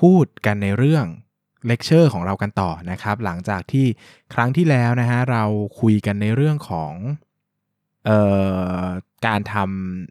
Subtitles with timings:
[0.00, 1.06] พูดกันในเรื่อง
[1.66, 3.86] เลคเชอร์ของเรากันต่อนะครับ หลังจากที่
[4.34, 5.44] ครั้งที่แล้วนะฮะเรา
[5.80, 6.92] คุยกันในเรื่องของ
[8.08, 8.10] อ
[8.82, 8.84] อ
[9.26, 9.54] การท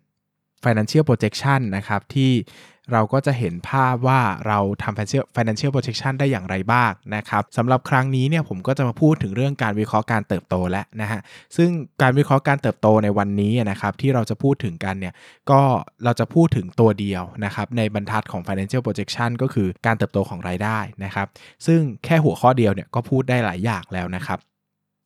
[0.06, 2.32] ำ financial projection นะครับที่
[2.92, 11.20] เราก็จะเห็นภาพว่าเราทำ financial financial projection ได้อย่างไรบ้างนะครับสำหรับครั้งนี้เนี่ยผมก็จะมาพูดถึงเรื่องการวิเคราะห์การเติบโตแล้วนะฮะ
[11.58, 11.70] ซึ่ง
[12.02, 15.14] การวิเคราะห์การเติบโตในวันนี้นะครับที่เราจะพูดถึงกันเนี่ย
[15.52, 15.62] ก็
[16.04, 21.28] เราจะพูดถึงตัวเดียวนะครับในบรรทัดของ financial projection ก็คือการเติบโตของรายได้นะครับ
[21.66, 24.40] ซึ่งแค่หัวข้อเดียวเนี่ยก็พูดได้หลายอย่างแล้วนะครับ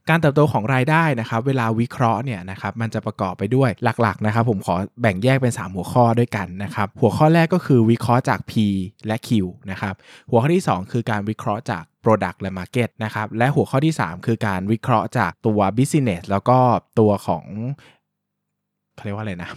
[0.09, 3.69] การเติบโตของรายได้นะครับ เวลาวิเคราะห์เนี่ยนะครับมันจะประกอบไปด้วย
[4.01, 8.53] หลักๆนะครับ ผมขอแบ่งแยกเป็น 3 หัวข้อด้วยกันนะครับ หัวข้อแรกก็คือวิเคราะห์จาก P
[9.07, 9.29] และ Q
[9.71, 9.93] นะครับ
[10.29, 16.57] หัวข้อที่ 2 คือการวิเคราะห์จาก Product และ Market นะครับ และหัวข้อที่ 3 คือการวิเคราะห์จากตัว Business แล้วก็
[16.99, 17.45] ตัวของ
[18.95, 19.51] เขาเรียกว่าอะไรนะ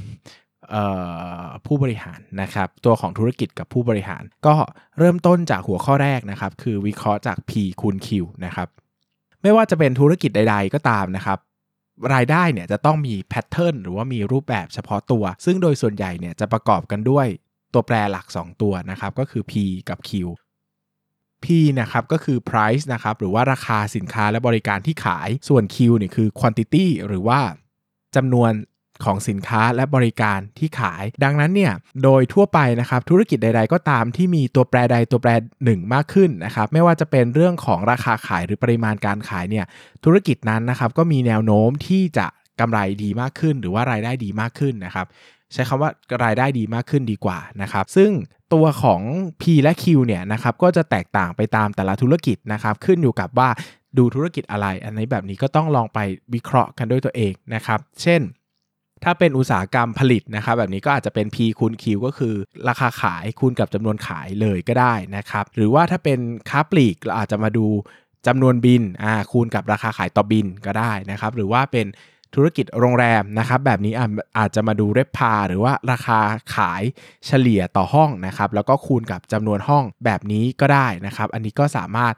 [1.66, 4.54] ผู้บริหารนะครับ ตัวของธุรกิจกับผู้บริหาร ก็
[4.98, 8.08] เริ่มต้นจากหัวข้อแรกนะครับ คือวิเคราะห์จาก P คูณ Q
[8.46, 8.68] นะครับ
[9.42, 11.38] ไม่ว่าจะเป็นธุรกิจใด ๆ ก็ตามนะครับ
[12.14, 17.26] รายได้เนี่ยจะต้องมีแพทเทิร์นหรือว่ามีรูปแบบเฉพาะตัว ซึ่งโดยส่วนใหญ่เนี่ยจะประกอบกันด้วย
[17.72, 19.52] ตัวแปรหลัก 2 ตัวนะครับก็คือ P
[19.88, 20.10] กับ Q
[21.44, 21.46] P
[21.80, 27.40] นะครับก็คือ price นะครับหรือว่าราคาสินค้าและบริการที่ขายส่วน Q เนี่ยคือ quantity หรือว่า
[28.16, 28.52] จำนวน
[29.04, 31.72] ของสินค้าและบริการที่ขาย ดังนั้นเนี่ย
[32.04, 35.30] โดยทั่วไปนะครับธุรกิจใด ๆ ก็ตามที่มีตัวแปรใดตัวแปร
[35.64, 39.66] หนึ่งมากขึ้นนะครับไม่ว่าจะเป็นเรื่องของราคาขายหรือปริมาณการขายเนี่ย
[40.04, 42.26] ธุรกิจนั้นนะครับก็มีแนวโน้มที่จะ
[42.60, 45.06] กำไรดีมากขึ้น หรือว่ารายได้ดีมากขึ้นนะครับ
[45.52, 45.90] ใช้คำว่า
[46.24, 48.10] รายได้ดีมากขึ้นดีกว่านะครับ ซึ่ง
[48.54, 49.00] ตัวของ
[49.40, 53.48] P และ Q เนี่ยนะครับก็จะแตกต่างไปตามแต่ละธุรกิจนะครับ ขึ้นอยู่กับว่า
[53.98, 55.98] ดูธุรกิจอะไร อันนี้แบบนี้ก็ต้องลองไป
[56.34, 58.20] วิเคราะห์กันด้วยตัวเองนะครับ เช่น
[59.04, 62.34] ถ้าเป็นอุตสาหกรรมผลิตนะครับแบบนี้ก็อาจจะเป็น P คูณ Q ก็คือ
[62.68, 66.18] ราคาขายคูณกับจำนวนขายเลยก็ได้นะครับ หรือว่าถ้าเป็น
[66.50, 67.66] ค้าปลีกเราอาจจะมาดู
[68.26, 71.86] จำนวนบินอ่าคูณกับราคาขายต่อบินก็ได้นะครับ หรือว่าเป็น
[72.34, 73.92] ธุรกิจโรงแรมนะครับแบบนี้
[74.38, 76.20] อาจจะมาดูเรพาหรือว่าราคา
[76.54, 76.82] ขาย
[77.26, 82.14] เฉลี่ยต่อห้องนะครับแล้วก็คูณกับจำนวนห้องแบบนี้ก็ได้นะครับ อันนี้ก็สามารถ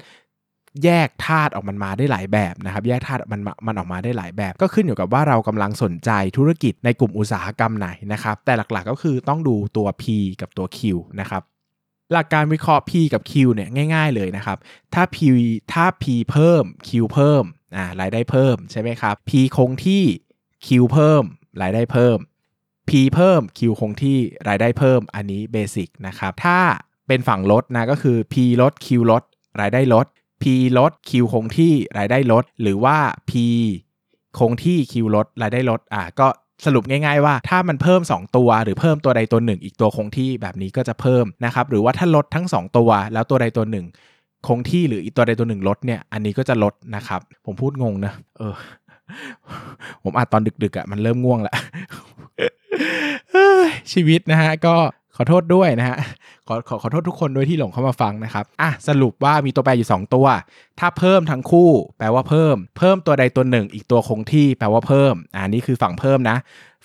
[0.85, 10.05] แยกธาตุออกมันมาได้หลายแบบนะครับแยกธาตุมันมันออกมาได้หลายแบบ ก็ขึ้นอยู่กับว่าเรากำลังสนใจธุรกิจในกลุ่มอุตสาหกรรมไหนนะครับแต่หลักๆก็คือต้องดูตัว P
[10.41, 10.81] กับตัว Q
[11.21, 11.43] นะครับ
[12.13, 14.59] หลักการวิเคราะห์ P กับ Q เนี่ยง่าย ๆเลยนะครับ
[14.95, 15.17] ถ้า P
[15.73, 17.45] ถ้า P เพิ่ม Q เพิ่ม
[17.77, 20.05] อ่ารายได้เพิ่มใช่ไหมครับ P คงที่
[20.67, 21.23] Q เพิ่ม
[21.63, 22.19] รายได้เพิ่ม
[22.89, 24.19] P เพิ่ม Q คงที่
[24.49, 26.59] รายได้เพิ่มอันนี้เบสิกนะครับถ้า
[27.09, 29.23] เป็นฝั่งลดนะก็คือ P ลด Q ลด
[29.61, 30.07] รายได้ลด
[30.43, 30.45] P
[30.79, 32.97] ลด Q คงที่รายได้ลด หรือว่า
[33.31, 33.33] P
[34.39, 36.27] คงที่ Q ลดรายได้ลดอะก็
[36.65, 43.87] สรุปง่ายๆว่าถ้ามันเพิ่ม 2 ตัว หรือเพิ่มตัวใดตัวหนึ่ง อีกตัวคงที่แบบนี้ก็จะเพิ่มนะครับหรือว่าถ้าลดทั้ง 2 ตัว แล้วตัวใดตัวหนึ่ง
[44.47, 48.55] คงที่หรืออีกตัวใดตัวหนึ่งลดเนี่ยอันนี้ก็จะลดนะครับ ผมพูดงงนะเออ
[50.03, 51.55] ผมอ่านตอนดึกๆอะ่ะมันเริ่มง่วงแล้ว
[53.93, 54.75] ชีวิตนะฮะก็
[55.17, 55.99] ขอโทษด้วยนะฮะ
[56.49, 60.27] ขอขอขอโทษทุกคนด้วยที่หลงเข้ามาฟังนะครับอะสรุปว่ามีตัวแปรอยู่ 2 ตัว
[60.81, 66.37] ถ้าเพิ่มทั้งคู่ แปลว่าเพิ่ม เพิ่มตัวใดตัวหนึ่ง อีกตัวคงที่แปลว่าเพิ่มอ่านี่คือฝั่งเพิ่มนะ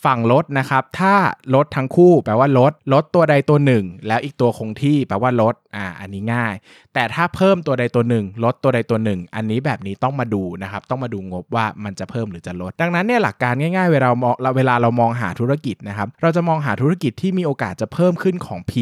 [0.05, 1.15] ฝั่งลดนะครับ ถ้า
[1.55, 6.53] ลดทั้งคู่แปลว่าลด ลดตัวใดตัวหนึ่ง แล้วอีกตัวคงที่แปลว่าลด อ่า อันนี้ง่าย
[6.93, 14.09] แต่ถ้าเพิ่มตัวใดตัวหนึ่ง ลดตัวใดตัวหนึ่ง อันนี้แบบนี้ต้องมาดูนะครับ ต้องมาดูงบว่ามันจะเพิ่มหรือจะลด ดังนั้นเนี่ยหลักการง่ายๆ เวลา
[14.41, 18.73] เราเวลาเรามองหาธุรกิจนะครับ เราจะมองหาธุรกิจที่มีโอกาสจะเพิ่มขึ้นของ P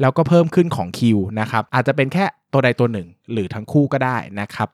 [0.00, 1.00] แล้วก็เพิ่มขึ้นของ Q
[1.40, 4.68] นะครับ อาจจะเป็นแค่ตัวใดตัวหนึ่ง หรือทั้งคู่ก็ได้นะครับ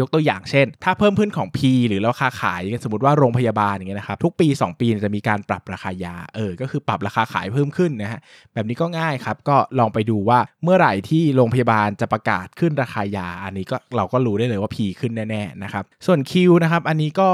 [0.00, 1.58] ยกตัวอย่างเช่น ถ้าเพิ่มขึ้นของ P
[1.88, 8.20] หรือราคาขายสมมติว่าโรงพยาบาลอย่างเงี้ยนะครับทุกปี 2 ปีจะมีการปรับราคายาเออก็คือปรับราคาขายเพิ่มขึ้นนะฮะ
[8.54, 16.32] แบบนี้ก็ง่ายครับ ก็ลองไปดูว่าเมื่อไหร่ที่โรงพยาบาลจะประกาศขึ้นราคายา อันนี้ก็เราก็รู้ได้เลยว่า P ขึ้นแน่ๆนะครับส่วน Q
[16.62, 17.30] นะครับอันนี้ก็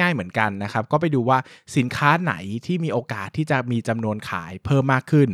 [0.00, 1.38] ง่ายเหมือนกันนะครับ ก็ไปดูว่า
[1.76, 2.34] สินค้าไหน
[2.66, 5.28] ที่มีโอกาสที่จะมีจำนวนขายเพิ่มมากขึ้น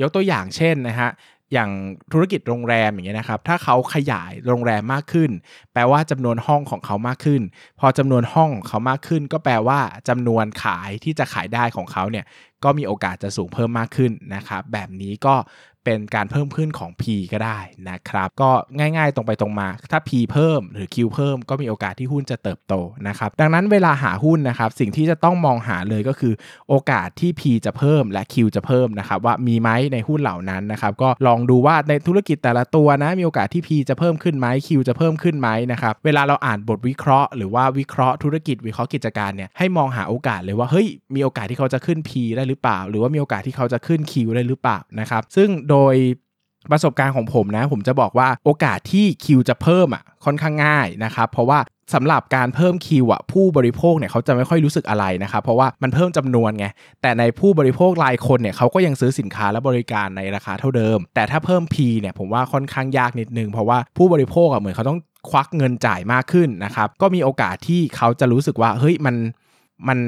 [0.00, 1.10] ยกตัวอย่างเช่นนะฮะ
[1.52, 1.70] อย่าง
[2.12, 5.30] ธุรกิจโรงแรมอย่างเงี้ยนะครับ ถ้าเขาขยายโรงแรมมากขึ้น
[5.72, 7.42] แปลว่าจำนวนห้องของเขามากขึ้น
[7.80, 12.24] พอจำนวนห้องของเขามากขึ้น ก็แปลว่าจำนวนขายที่จะขายได้ของเขาเนี่ย
[12.64, 15.34] ก็มีโอกาสจะสูงเพิ่มมากขึ้นนะครับ แบบนี้ก็
[15.84, 17.02] เป็นการเพิ่มขึ้นของ P
[17.32, 17.58] ก็ได้
[17.90, 22.74] นะครับ ก็ง่ายๆตรงไปตรงมา ถ้า P เพิ่มหรือ Q เพิ่มก็มีโอกาสที่หุ้นจะเติบโต
[23.08, 26.32] นะครับ ดังนั้นเวลาหาหุ้นนะครับ สิ่งที่จะต้องมองหาเลยก็คือ
[26.68, 44.00] โอกาสที่ P จะเพิ่มและ Q จะเพิ่มนะครับ ว่ามีไหมในหุ้นเหล่านั้นนะครับ ก็ลองดูว่าในธุรกิจแต่ละตัวนะ มีโอกาสที่ P จะเพิ่มขึ้นไหม Q จะเพิ่มขึ้นไหมนะครับ เวลาเราอ่านบทวิเคราะห์หรือว่าวิเคราะห์ธุรกิจวิเคราะห์กิจการเนี่ยให้มองหาโอกาสเลยว่าเฮ้ยมีโอกาสที่เขาจะขึ้น P ได้หรือเปล่า หรือว่ามีโอกาสที่เขาจะขึ้น
[44.12, 45.94] Q ได้หรือเปล่านะครับซึ่งโดย
[46.72, 51.58] ประสบการณ์ของผมนะ ผมจะบอกว่าโอกาสที่คิวจะเพิ่มอะค่อนข้างง่ายนะครับ เพราะว่า
[51.94, 56.66] สำหรับการเพิ่มคิวอะผู้บริโภคเนี่ยเขาจะไม่ค่อยรู้สึกอะไรนะครับเพราะว่ามันเพิ่มจำนวนไง
[57.02, 69.16] แต่ในผู้บริโภครายคนเนี่ยเขาก็ยังซื้อสินค้าและบริการในราคาเท่าเดิม แต่ถ้าเพิ่ม P เนี่ยผมว่าค่อนข้างยากนิดนึงเพราะว่าผู้บริโภคอะเหมือนเขาต้องควักเงินจ่ายมากขึ้นนะครับก็มีโอกาสที่เขาจะรู้สึกว่าเฮ้ยมัน
[69.88, 69.98] มัน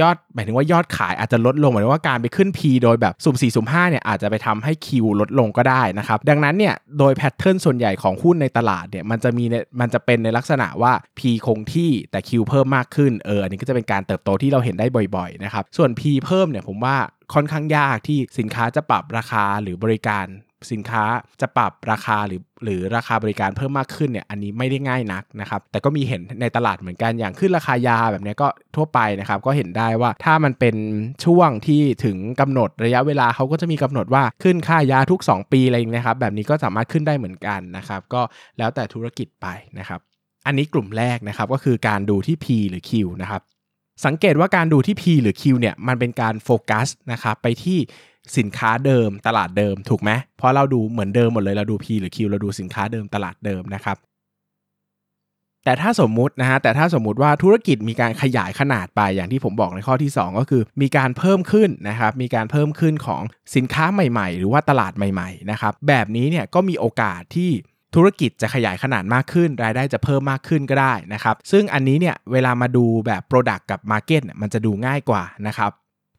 [0.00, 9.44] ยอดหมายถึงว่ายอดขายอาจจะลดลงหมายถึงว่าการไปขึ้น P โดยแบบสุ่ม4สุ่ม5เนี่ยอาจจะไปทำให้คิวลดลงก็ได้นะครับ ดังนั้นเนี่ยโดยแพทเทิร์นส่วนใหญ่ของหุ้นในตลาดเนี่ยมันจะมี
[9.80, 14.86] มันจะเป็นในลักษณะว่า P คงที่แต่คิวเพิ่มมากขึ้นเอออันนี้ก็จะเป็นการเติบโตที่เราเห็นได้
[15.16, 16.96] บ่อยๆนะครับส่วน P เพิ่มเนี่ยผมว่า
[17.34, 20.26] ค่อนข้างยากที่สินค้าจะปรับราคาหรือบริการ
[20.72, 21.04] สินค้า
[21.40, 30.76] จะปรับราคาหรือหรือราคาบริการเพิ่มมากขึ้นเนี่ยอันนี้ไม่ได้ง่ายนักนะครับแต่ก็มีเห็นในตลาดเหมือนกันอย่างขึ้นราคายาแบบนี้ก็ทั่วไปนะครับก็เห็นได้ว่าถ้ามันเป็น
[31.24, 38.22] ช่วงที่ถึงกำหนดระยะเวลาเขาก็จะมีกำหนดว่าขึ้นค่ายาทุก 2 ปีอะไรอย่างนี้นะครับแบบนี้ก็สามารถขึ้นได้เหมือนกันนะครับก็
[38.58, 39.46] แล้วแต่ธุรกิจไป
[39.78, 40.00] นะครับ
[40.46, 42.92] อันนี้กลุ่มแรกนะครับก็คือการดูที่ P หรือ Q
[43.22, 43.42] นะครับ
[44.04, 47.78] สังเกตว่าการดูที่ P หรือ Q เนี่ยมันเป็นการโฟกัสนะครับไปที่
[48.36, 53.96] สินค้าเดิมตลาดเดิมถูกไหมเพราะเราดูเหมือนเดิมหมดเลยเราดู P หรือ Q เราดูสินค้าเดิมตลาดเดิมนะครับ
[55.64, 63.22] แต่ถ้าสมมุตินะฮะแต่ถ้าสมมุติว่าธุรกิจมีการขยายขนาดไปอย่างที่ผมบอกในข้อที่ 2 ก็คือ มีการเพิ่มขึ้นนะครับมีการเพิ่มขึ้นของ
[63.56, 67.50] สินค้าใหม่ ๆ หรือว่าตลาดใหม่ ๆ นะครับแบบนี้เนี่ยก็มีโอกาสที่
[67.94, 75.70] ธุรกิจจะขยายขนาดมากขึ้น รายได้จะเพิ่มมากขึ้นก็ได้นะครับ ซึ่งอันนี้เนี่ยเวลามาดูแบบ Product กับ Market เนี่ยมันจะดูง่ายกว่านะครับ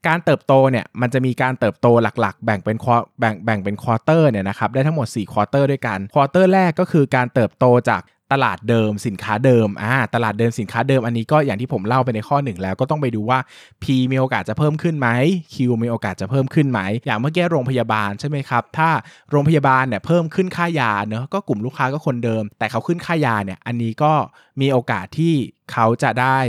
[0.08, 1.88] การเติบโตเนี่ยมันจะมีการเติบโต
[2.20, 2.78] หลักๆ แบ่งเป็น
[3.20, 8.02] แบ่งแบ่งเป็น quarter เนี่ยนะครับได้ทั้งหมด4 quarter ด้วยกัน quarter แรกก็คือการเติบโตจาก
[8.34, 13.40] ตลาดเดิมสินค้าเดิมอ่าตลาดเดิมสินค้าเดิมอันนี้ก็อย่างที่ผมเล่าไปในข้อหนึ่งแล้วก็ต้องไปดูว่า
[13.84, 15.10] P มีโอกาสจะเพิ่มขึ้นไหม
[15.54, 18.90] Q มีโอกาสจะเพิ่มขึ้นไหม อย่างเมื่อกี้โรงพยาบาลใช่ไหมครับถ้า
[19.32, 24.14] โรงพยาบาลเนี่ยเพิ่มขึ้นค่ายาเนอะก็กลุ่มลูกค้าก็คนเดิม แต่เขาขึ้นค่ายาเนี่ยอันนี้ก็
[24.62, 25.34] มีโอกาสที่
[25.72, 26.40] เขาจะได้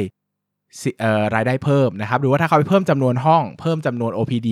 [1.35, 4.51] รายได้เพิ่มนะครับหรือว่าถ้าเขาไปเพิ่มจำนวนห้อง เพิ่มจำนวน OPD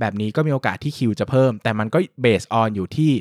[0.00, 3.12] แบบนี้ก็มีโอกาสที่คิวจะเพิ่ม แต่มันก็เบสออนอยู่ที่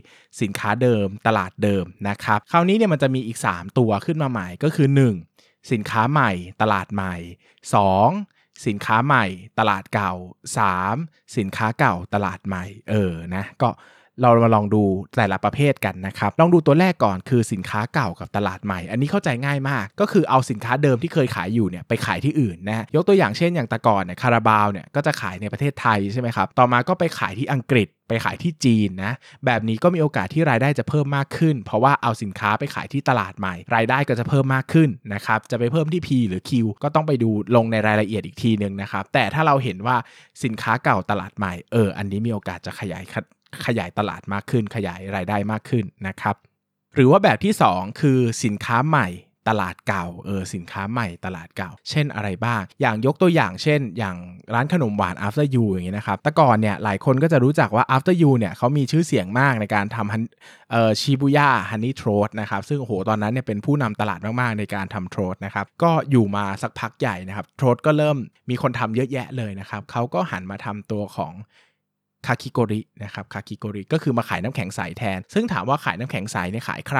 [0.42, 4.88] สินค้าเดิมตลาดเดิมนะครับคราวนี้เนี่ยมันจะมีอีก 3 ตัวขึ้นมาใหม่ก็คือ
[5.30, 5.72] 1.
[5.72, 7.16] สินค้าใหม่ ตลาดใหม่
[7.92, 8.66] 2.
[8.68, 9.26] สินค้าใหม่
[9.60, 10.14] ตลาดเก่า
[10.76, 11.38] 3.
[11.38, 13.70] สินค้าเก่าตลาดใหม่เออนะก็
[14.22, 14.84] เรามาลองดู
[15.18, 29.14] แต่ละประเภทกันนะครับ ลองดูตัวแรกก่อนคือสินค้าเก่ากับตลาดใหม่ อันนี้เข้าใจง่ายมาก ก็คือเอาสินค้าเดิมที่เคยขายอยู่เนี่ยไปขายที่อื่นนะยกตัวอย่างเช่นอย่างตะกอนเนี่ยคาราบาวเนี่ยก็จะขายในประเทศไทยใช่ไหมครับ ต่อมาก็ไปขายที่อังกฤษไปขายที่จีนนะ
[29.46, 36.52] แบบนี้ก็มีโอกาสที่รายได้จะเพิ่มมากขึ้น เพราะว่าเอาสินค้าไปขายที่ตลาดใหม่ รายได้ก็จะเพิ่มมากขึ้นนะครับ จะไปเพิ่มที่ P หรือ Q
[36.84, 39.96] ก็ต้องไปดูลงในรายละเอียดอีกทีนึงนะครับ แต่ถ้าเราเห็นว่า
[40.44, 43.06] สินค้าเก่าตลาดใหม่ เออ อันนี้มีโอกาสจะขยาย
[43.66, 46.36] ขยายตลาดมากขึ้น ขยายรายได้มากขึ้นนะครับ
[46.96, 49.10] หรือว่าแบบที่ 2 คือสินค้าใหม่
[49.54, 54.18] ตลาดเก่าเออสินค้าใหม่ตลาดเก่า เช่นอะไรบ้าง อย่างยกตัวอย่างเช่น อย่าง
[54.54, 68.18] ร้านขนมหวาน after you อย่างเงี้ยนะครับแต่ก่อนเนี่ยหลายคนก็จะรู้จักว่า after you เนี่ยเขามีชื่อเสียงมากในการทำเอ่อชิบุย่าฮันนี่โทรสนะครับซึ่งโหตอนนั้นเนี่ยเป็นผู้นำตลาดมากๆในการทำโทรสนะครับก็อยู่มาสักพักใหญ่นะครับโทรสก็เริ่ม
[68.50, 71.34] มีคนทำเยอะแยะเลยนะครับเขาก็หันมาทำตัวของ
[72.26, 77.00] คาคิโกรินะครับคาคิโกริก็คือมาขายน้ำแข็งใสแทน ซึ่งถามว่าขายน้ำแข็งใสเนี่ยขายใคร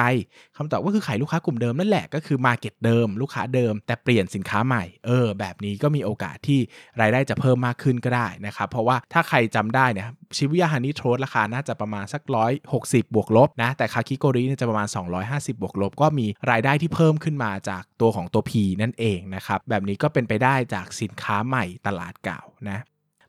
[0.56, 6.60] คำตอบก็คือขายลูกค้ากลุ่มเดิมนั่นแหละก็คือ Market เดิม ลูกค้าเดิม แต่เปลี่ยนสินค้าใหม่เออแบบนี้ก็มีโอกาสที่
[7.00, 10.06] รายได้จะเพิ่มมากขึ้นก็ได้นะครับเพราะว่าถ้าใครจำได้เนี่ย
[10.36, 14.88] ชิบุย่า Honey Toast ราคาน่าจะประมาณสักร้อยหกสิบบวกลบนะแต่คาคิโกริเนี่ยจะประมาณ
[15.24, 22.78] 250 บวกลบ ก็มีรายได้ที่เพิ่มขึ้นมาจากตัวของตัว P นั่นเองนะครับแบบนี้ก็เป็นไปได้จากสินค้าใหม่ตลาดเก่านะ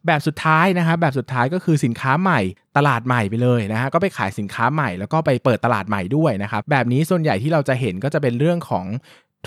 [0.07, 2.39] แบบสุดท้ายนะครับแบบสุดท้ายก็คือสินค้าใหม่
[2.77, 8.85] ตลาดใหม่ไปเลยนะฮะก็ไปขายสินค้าใหม่แล้วก็ไปเปิดตลาดใหม่ด้วยนะครับแบบนี้ส่วนใหญ่ที่เราจะเห็นก็จะเป็นเรื่องของ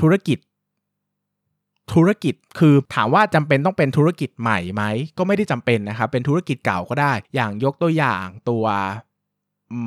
[0.00, 0.38] ธุรกิจ
[1.94, 4.82] ธุรกิจคือถามว่าจำเป็นต้องเป็นธุรกิจใหม่ไหม
[5.18, 8.64] ก็ไม่ได้จำเป็นนะครับเป็นธุรกิจเก่าก็ได้ อย่างยกตัวอย่างตัว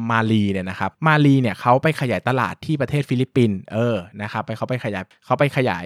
[0.09, 5.85] มาลีเนี่ยนะครับมาลีเนี่ยเขาไปขยายตลาดที่ประเทศฟิลิปปินส์เออนะครับไปเขาไปขยายเขาไปขยาย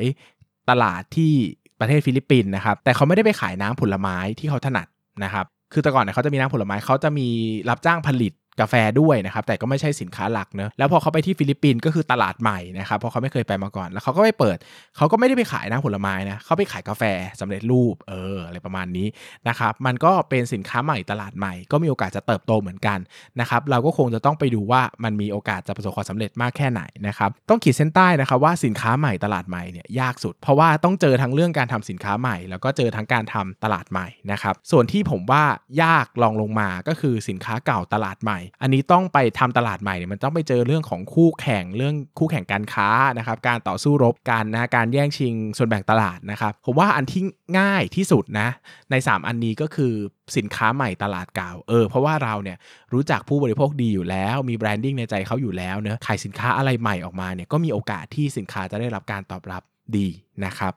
[0.70, 1.34] ตลาดที่
[1.80, 4.88] ประเทศฟิลิปปินส์นะครับ แต่เขาไม่ได้ไปขายน้ำผลไม้ที่เขาถนัด
[5.24, 7.28] นะครับ คือแต่ก่อนเนี่ยเขาจะมีน้ำผลไม้เขาจะมี
[7.70, 14.58] รับจ้างผลิต กาแฟด้วยนะครับแต่ก็ไม่ใช่สินค้าหลักเนอะแล้วพอเขาไปที่ฟิลิปปินส์ก็คือตลาดใหม่นะครับเพราะเขาไม่เคยไปมาก่อน แล้วเขาก็ไปเปิด
[14.98, 17.04] เขาก็ไม่ได้ไปขายน้ำผลไม้นะเขาไปขายกาแฟ
[17.42, 19.08] สำเร็จรูปเอออะไรประมาณนี้
[19.48, 23.00] นะครับมันก็เป็นสินค้าใหม่ตลาดใหม่ ก็มีโอกาสจะเติบโตเหมือนกัน
[23.40, 35.44] นะครับเราก็คงจะต้องไปดูว่ามันมีโอกาสจะประสบความสำเร็จมากแค่ไหนนะครับต้องขีดเส้นใต้นะครับว่าสินค้าใหม่ตลาดใหม่เนี่ยยากสุด เพราะว่าต้องเจอทั้งเรื่องการทำสินค้าใหม่ แล้วก็เจอทั้งการทำตลาดใหม่นะครับส่วนที่ผมว่า
[35.84, 47.24] ยากลองลงมาก็คือสินค้าเก่าตลาดใหม่อันนี้ต้องไปทำตลาดใหม่เนี่ยมันต้องไปเจอเรื่องของคู่แข่งเรื่องคู่แข่งการค้านะครับการต่อสู้รบกันนะการแย่งชิงส่วนแบ่งตลาดนะครับผมว่าอันที่
[47.60, 48.50] ง่ายที่สุดนะ
[48.92, 49.94] ใน 3 อันนี้ก็คือ
[50.38, 52.58] สินค้าใหม่ตลาดเก่าเออเพราะว่าเราเนี่ย
[52.94, 59.64] รู้จักผู้บริโภคดีอยู่แล้วมีแบรนดิ้งในใจเขาอยู่แล้วเนอะขายสินค้าอะไรใหม่ออกมาเนี่ยก็มีโอกาสที่สินค้าจะได้รับการตอบรับ
[59.98, 60.08] ดี
[60.46, 60.74] นะครับ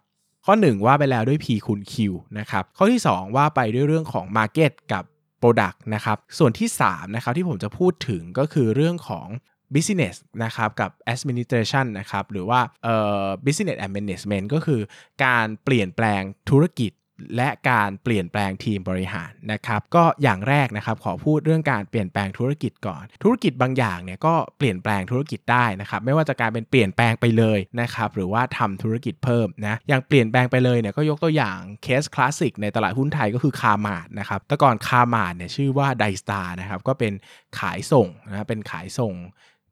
[0.47, 1.95] ข้อ 1 ว่าไปแล้วด้วย P คูณ Q
[2.39, 5.05] นะครับข้อที่ 2 ว่าไปด้วยเรื่องของ Market กับ
[5.43, 9.29] Product นะครับ ส่วนที่ 3 นะครับที่ผมจะพูดถึงก็คือเรื่องของ
[9.75, 14.81] business นะครับกับ administration นะครับหรือว่าเอ่อ business and management ก็คือ
[15.25, 16.93] การเปลี่ยนแปลงธุรกิจ
[17.37, 37.13] และการเปลี่ยนแปลงทีมบริหารนะครับ ก็อย่างแรกนะครับขอพูดเรื่องการเปลี่ยนแปลงธุรกิจก่อน ธุรกิจบางอย่างเนี่ยก็เปลี่ยนแปลงธุรกิจได้นะครับ ไม่ว่าจะการเป็นเปลี่ยนแปลงไปเลยนะครับหรือว่าทำธุรกิจเพิ่มนะอย่างเปลี่ยนแปลงไปเลยเนี่ยก็ยกตัวอย่างเคสคลาสสิกในตลาดหุ้นไทยก็คือคาร์มาร์ทนะครับแต่ก่อนคาร์มาร์ทเนี่ยชื่อว่าไดสตาร์นะครับก็เป็น
[37.59, 39.15] ขายส่งนะเป็นขายส่ง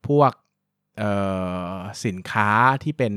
[0.08, 0.32] พวก
[2.04, 2.50] สินค้า
[2.82, 3.14] ที่เป็น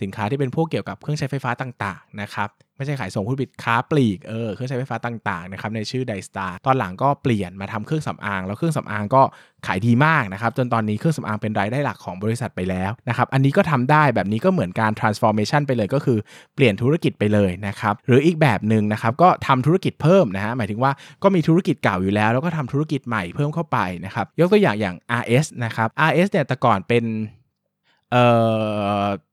[0.00, 9.22] สินค้าที่เป็นพวกเกี่ยวกับเครื่องใช้ไฟฟ้าต่างๆนะครับไม่ใช่ขายส่งผู้ผลิตค้าปลีกเออเครื่องใช้ไฟฟ้าต่างๆนะครับในชื่อไดสตาร์ตอนหลังก็เปลี่ยนมาทำเครื่องสำอาง แล้วเครื่องสำอางก็
[9.66, 16.18] ขายดีมากนะครับจนตอนนี้เครื่องสำอางเป็นรายได้หลักของบริษัทไปแล้วนะครับอันนี้ก็ทำได้แบบนี้ก็เหมือนการ transformation ไปเลยก็คือ
[16.54, 20.92] เปลี่ยนธุรกิจไปเลยนะครับหรืออีกแบบหนึ่งนะครับก็ทำธุรกิจเพิ่มนะฮะหมายถึงว่า
[21.22, 27.04] ก็มีธุรกิจเก่าอยู่แล้ว แล้วก็ทำธุรกิจใหม่เพิ่มเข้าไปนะครับยกตัวอย่างอย่าง RS นะครับ RS เนี่ยแต่ก่อนเป็น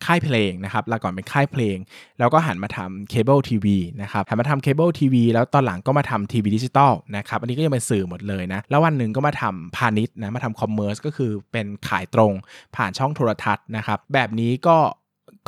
[0.06, 1.78] ค่ายเพลงนะครับแล้วก่อนเป็นค่ายเพลง
[2.20, 12.34] แล้วก็หันมาทำเคเบิลทีวีนะครับหันมาทำเคเบิลทีวีแล้วตอนหลังก็มาทำทีวีดิจิตอลนะครับอันนี้ก็ยังเป็นสื่อหมดเลยนะ แล้ววันหนึ่งก็มาทำพาณิชย์นะมาทำ commerce ก็คือเป็นขายตรง
[12.76, 14.78] ผ่านช่องโทรทัศน์นะครับแบบนี้ก็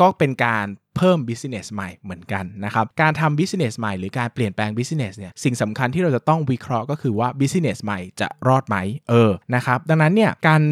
[0.02, 8.78] ก็เป็นการเพิ่ม business ใหม่เหมือนกันนะครับ การทำ business ใหม่หรือการเปลี่ยนแปลง business เนี่ย สิ่งสำคัญที่เราจะต้องวิเคราะห์ก็คือว่า business ใหม่จะรอดไหม
[9.10, 10.64] เออ นะครับ ดังนั้นเนี่ย การ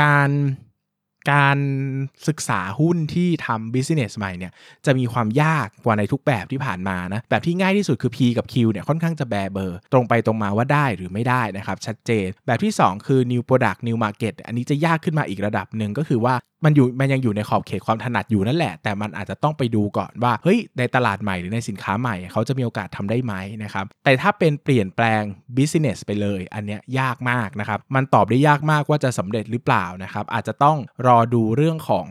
[0.00, 0.30] การ
[1.32, 1.58] การ
[2.28, 4.52] ศึกษาหุ้นที่ทำ business ใหม่เนี่ย
[4.86, 16.34] จะมีความยากกว่าในทุกแบบที่ผ่านมานะแบบที่ง่ายที่สุดคือ P กับ Q เนี่ยค่อนข้างจะแบเบอร์ ตรงไปตรงมาว่าได้หรือไม่ได้นะครับชัดเจน แบบที่ 2 คือ new product new market อันนี้จะยากขึ้นมาอีกระดับหนึ่งก็คือว่า
[16.64, 23.34] มันอยู่มันยังอยู่ในขอบเขตความถนัดอยู่นั่นแหละ แต่มันอาจจะต้องไปดูก่อนว่าเฮ้ยในตลาดใหม่หรือในสินค้าใหม่ เขาจะมีโอกาสทำได้ไหม
[23.64, 25.22] นะครับแต่ถ้าเป็นเปลี่ยนแปลง
[25.56, 32.06] business ไปเลย อันเนี้ยยากมากนะครับมันตอบได้ยากมากว่าจะสำเร็จหรือเปล่านะครับอาจจะต้องรอดูเรื่องของ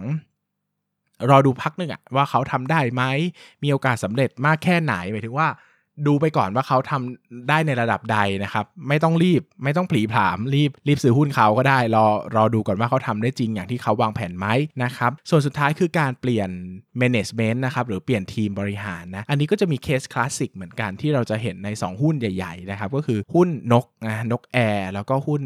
[1.30, 3.04] รอดูพักหนึ่งอะว่าเขาทำได้ไหม
[3.64, 5.48] มีโอกาสสำเร็จมากแค่ไหนหมายถึงว่า
[6.08, 14.48] ดูไปก่อนว่าเขาทำได้ในระดับใดนะครับ ไม่ต้องรีบไม่ต้องผลีผลามรีบรีบซื้อหุ้นเขาก็ได้รอรอดูก่อนว่าเขาทำได้จริงอย่างที่เขาวางแผนไหม
[14.84, 16.50] นะครับ ส่วนสุดท้ายคือการเปลี่ยน
[17.02, 25.44] management นะครับหรือเปลี่ยนทีมบริหารนะ อันนี้ก็จะมีเคสคลาสสิกเหมือนกันที่เราจะเห็นใน 2 หุ้นใหญ่ ๆ นะครับ ก็คือหุ้นนกนะนกแอร์แล้วก็หุ้น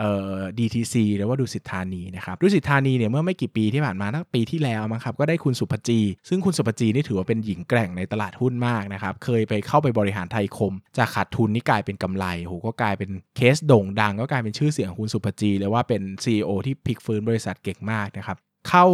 [0.00, 18.36] เอ่อ DTC หรือว่าดุสิตธานีนะครับดุสิตธานีเนี่ยเมื่อไม่กี่ปีที่ผ่านมาตั้งปีที่แล้วมั้งครับก็ได้คุณสุภจี ซึ่งคุณสุภจีนี่ถือว่าเป็นหญิงแกร่งในตลาดหุ้นมากนะครับเคยไปเข้าไปบริหารไทยคมจากขาดทุนนี่กลายเป็นกำไรโหก็กลายเป็นเคสโด่งดัง ก็กลายเป็นชื่อเสียงคุณสุภจีเลยว่าเป็น CEO ที่พลิกฟื้นบริษัทเก่งมากนะครับ
[18.68, 18.86] เข้า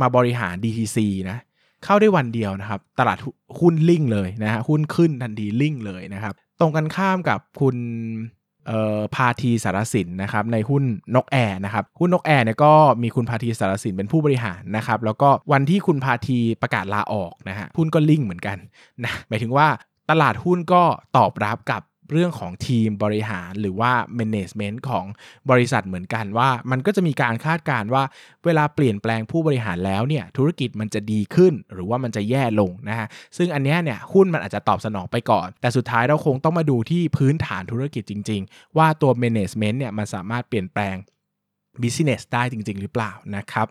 [0.00, 0.98] มาบริหาร DTC
[1.30, 1.38] นะ
[1.84, 3.18] เข้าได้วันเดียวนะครับตลาด
[3.60, 7.76] หุ้นลิ่งเลยนะฮะหุ้นขึ้นทันทีลิ่งเลยนะครับตรงกันข้ามกับคุณ
[9.14, 18.56] พาทีสารสินนะครับในหุ้นนกแอร์นะครับหุ้นนกแอร์เนี่ยก็มีคุณพาทีสารสินเป็นผู้บริหารนะครับแล้วก็วันที่คุณพาทีประกาศลาออกนะฮะหุ้นก็ลิ่งเหมือนกัน
[19.04, 19.66] นะหมายถึงว่า
[20.10, 20.82] ตลาดหุ้นก็
[21.16, 25.04] ตอบรับกับ เรื่องของทีมบริหารหรือว่า management ของ
[25.50, 28.02] บริษัทเหมือนกันว่า มันก็จะมีการคาดการณ์ว่า
[28.44, 33.06] เวลาเปลี่ยนแปลงผู้บริหารแล้วเนี่ยธุรกิจมันจะดีขึ้นหรือว่ามันจะแย่ลงนะฮะ
[33.36, 40.96] ซึ่งอันนี้เนี่ยหุ้นมันอาจจะตอบสนองไปก่อน แต่สุดท้ายเราคงต้องมาดูที่พื้นฐานธุรกิจจริง ๆ ว่าตัว management เนี่ยมันสามารถเปลี่ยนแปลง
[41.82, 43.68] business ได้จริง ๆ หรือเปล่านะครับ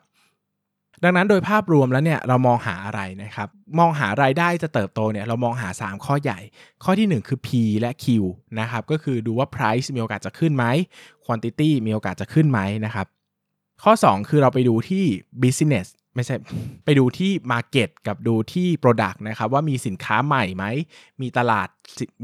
[1.04, 3.48] ดังนั้นโดยภาพรวมแล้วเนี่ยเรามองหาอะไรนะครับ
[3.80, 6.40] มองหารายได้จะเติบโตเนี่ยเรามองหา 3 ข้อใหญ่
[6.84, 7.50] ข้อที่ 1 คือ P
[7.82, 8.06] และ Q
[8.60, 10.66] นะครับก็คือดูว่า price มีโอกาสจะขึ้นไหม
[11.26, 13.08] quantity มีโอกาสจะขึ้นไหมนะครับ
[13.84, 15.06] ข้อ 2 คือเราไปดูที่
[15.44, 16.36] business ไม่ใช่
[16.86, 20.66] ไปดูที่ Market กับดูที่ Product นะครับว่ามีสินค้าใหม่ไหม
[21.22, 21.68] มีตลาด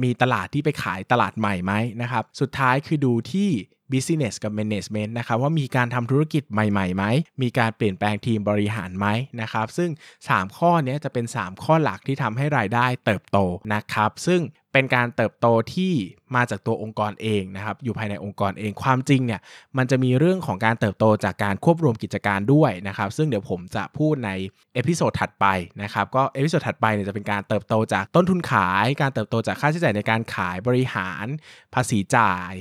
[0.04, 3.50] มีตลาดที่ไปขายตลาดใหม่ไหมนะครับ สุดท้ายคือดูที่
[3.92, 7.04] Business กับ Management นะครับว่ามีการทำธุรกิจใหม่ๆไหม
[7.42, 9.08] มีการเปลี่ยนแปลงทีมบริหารไหม
[9.42, 9.90] นะครับซึ่ง
[10.24, 13.38] 3 ข้อนี้จะเป็น 3 ข้อหลักที่ทำให้รายได้เติบโต
[13.74, 14.42] นะครับซึ่ง
[14.74, 15.94] เป็นการเติบโตที่
[16.36, 19.42] มาจากตัวองค์กรเองนะครับอยู่ภายในองค์กรเองความจริงเนี่ย
[19.78, 24.32] มันจะมีเรื่องของการเติบโตจากการควบรวมกิจการด้วยนะครับซึ่งเดี๋ยวผมจะพูดใน
[24.74, 25.46] episode ถัดไป
[25.84, 31.26] นะครับก็ episode ถัดไปเนี่ยจะเป็นการเติบโตจากต้นทุนขาย การเติบโตจากค่าใช้จ่ายในการขายบริหาร
[31.74, 32.52] ภาษีจ่าย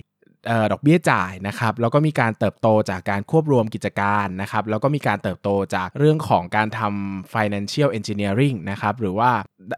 [0.72, 9.30] ดอกเบี้ยจ่ายนะครับแล้วก็มีการเติบโตจากการควบรวมกิจการนะครับแล้วก็มีการเติบโตจากเรื่องของการทำ financial engineering นะครับหรือว่า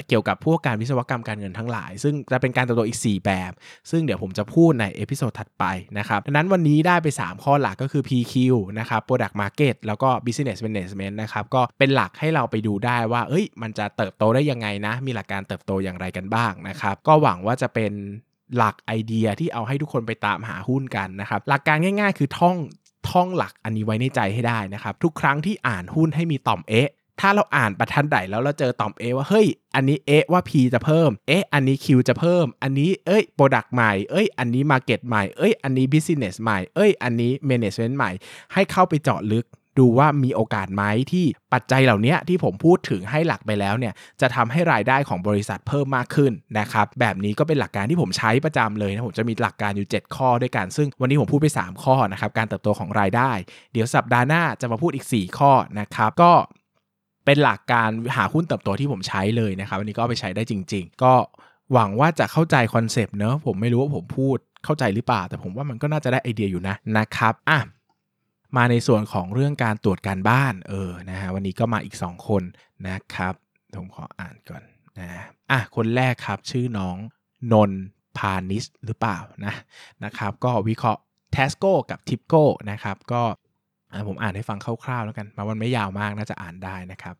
[0.09, 3.53] เกี่ยวกับพวกการวิศวกรรมการเงินทั้งหลาย ซึ่งจะเป็นการเติบโตอีก 4 แบบ
[3.91, 5.65] ซึ่งเดี๋ยวผมจะพูดใน episode ถัดไป
[5.99, 8.35] นะครับดังนั้นวันนี้ได้ไป 3 ข้อหลักก็คือ PQ
[8.79, 17.93] นะครับ Product Market แล้วก็ Business Management นะครับก็เป็นหลักให้เราไปดูได้ว่าเอ้ยมันจะเติบโตได้ยังไงนะ มีหลักการเติบโตอย่างไรกันบ้างนะครับก็หวังว่าจะเป็น
[18.57, 22.57] หลักไอเดียที่เอาให้ทุกคนไปตามหาหุ้นกันนะครับ หลักการง่ายๆ คือท่อง
[23.11, 26.91] ท่องหลักอันนี้ไว้ในใจให้ได้นะครับ ทุกครั้งที่อ่านหุ้นให้มีต่อมเอ๊ะ
[27.21, 35.87] ถ้าเราอ่านประทันใดแล้วเราเจอต่อมเอว่าเฮ้ย อันนี้เอว่า P จะเพิ่ม เอ๊ะอันนี้ Q จะเพิ่ม อันนี้เอ้ย Product ใหม่ เอ้ย อันนี้ Market ใหม่ เอ้ย อันนี้
[35.93, 38.11] Business ใหม่ เอ้ย อันนี้ Management ใหม่
[38.53, 39.47] ให้เข้าไปเจาะลึก
[39.79, 53.31] ดูว่ามีโอกาสไหมที่ปัจจัยเหล่านี้ที่ผมพูดถึงให้หลักไปแล้วเนี่ยจะทำให้รายได้ของบริษัทเพิ่มมากขึ้นนะครับแบบนี้ก็เป็นหลักการที่ผมใช้ประจำเลยนะผมจะมีหลักการอยู่ 7 ข้อด้วยกัน ซึ่งวันนี้ผมพูดไป 3 ข้อนะครับการเติบโตของรายได้
[53.73, 56.33] เดี๋ยวสัปดาห์หน้าจะมาพูดอีก 4 ข้อนะครับก็
[57.25, 61.15] เป็นหลักการหาหุ้นเติบโตที่ผมใช้เลยนะครับวันนี้ก็ไปใช้ได้จริง ๆ ก็
[61.73, 67.59] หวังว่าจะเข้าใจคอนเซปต์เนอะผมไม่รู้ว่าผมพูดเข้าใจหรือเปล่า แต่ผมว่ามันก็น่าจะได้ไอเดียอยู่นะนะครับอะ
[68.57, 72.43] มาในส่วนของเรื่องการตรวจการบ้านเออนะฮะวันนี้ก็มาอีก 2 คน
[72.89, 73.35] นะครับ
[73.77, 74.63] ผมขออ่านก่อน
[74.99, 75.09] นะ
[75.51, 76.97] อะคนแรกครับชื่อน้อง
[77.53, 77.73] นน
[78.19, 79.55] พานิสหรือเปล่านะ
[80.05, 81.01] นะครับก็วิเคราะห์
[81.33, 83.23] TASCO กับทิปโก้นะครับก็
[84.09, 87.15] ผมอ่านให้ฟังคร่าวๆแล้วกันมาวันไม่ยาวมากน่าจะอ่านได้นะครับ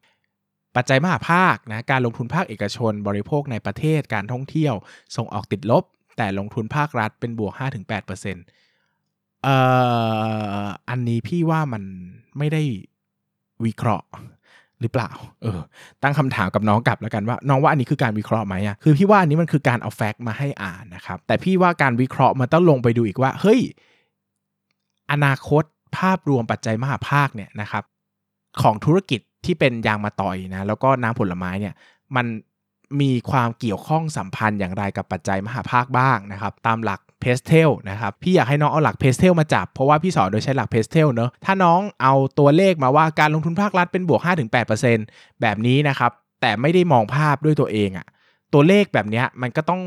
[0.77, 4.75] ปัจจัยมหภาคนะการลงทุนภาคเอกชน บริโภคในประเทศการท่องเที่ยว
[5.17, 5.85] ส่งออกติดลบ
[6.17, 9.57] แต่ลงทุนภาครัฐเป็นบวก 5-8%เอ่
[10.63, 11.83] ออันนี้พี่ว่ามัน
[12.39, 12.63] ไม่ได้
[13.65, 14.09] วิเคราะห์
[14.81, 15.11] หรือเปล่า
[15.43, 15.61] เออ
[16.03, 23.61] ตั้งคำถามกับน้องกลับแล้วกันว่า น้องว่าอันนี้คือการวิเคราะห์ไหมอะคือพี่ว่าอันนี้มันคือการเอา fact มาให้อ่านนะครับ แต่พี่ว่าการวิเคราะห์มันต้องลงไปดูอีกว่า เฮ้ย
[25.13, 25.65] อนาคต
[25.97, 27.85] ภาพรวมปัจจัยมหภาคเนี่ยนะครับ
[28.63, 31.75] ของธุรกิจที่เป็นยางมะตอยนะ แล้วก็น้ำผลไม้เนี่ย
[32.17, 32.27] มัน
[33.01, 44.21] มีความเกี่ยวข้องสัมพันธ์อย่างไรกับปัจจัยมหภาคบ้างนะครับ ตามหลัก PESTEL นะครับพี่อยากให้น้องเอาหลัก PESTEL มาจับ เพราะว่าพี่สอนโดยใช้หลัก PESTEL เนอะถ้าน้องเอาตัวเลขมาว่าการลงทุนภาครัฐเป็นบวก
[44.81, 48.07] 5-8%แบบนี้นะครับแต่ไม่ได้มองภาพด้วยตัวเองอะ
[48.53, 49.83] ตัวเลขแบบนี้มันก็ต้อง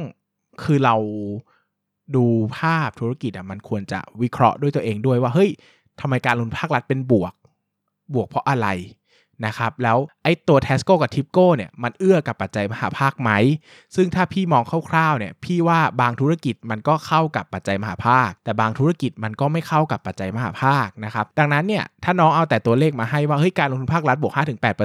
[0.63, 0.96] คือเรา
[2.15, 2.26] ดู
[2.58, 5.50] ภาพธุรกิจอะมันควรจะวิเคราะห์ด้วยตัวเองด้วยว่าเฮ้ย
[6.02, 7.34] ทำไมการลงทุนภาครัฐเป็นบวก
[8.13, 8.67] บวกเพราะอะไร
[9.45, 13.32] นะครับแล้วไอ้ตัว t สโก้กับทิปโก้เนี่ยมันเอื้อกับปัจจัยมหาภาคไหม
[13.95, 24.34] ซึ่งถ้าพี่มองคร่าวๆเนี่ยพี่ว่าบางธุรกิจมันก็เข้ากับปัจจัยมหาภาค แต่บางธุรกิจมันก็ไม่เข้ากับปัจจัยมหาภาคนะครับดังนั้นเนี่ยถ้าน้องเอาแต่ตัวเลขมาให้ว่าเฮ้ยการลงทุนภาครัฐบวก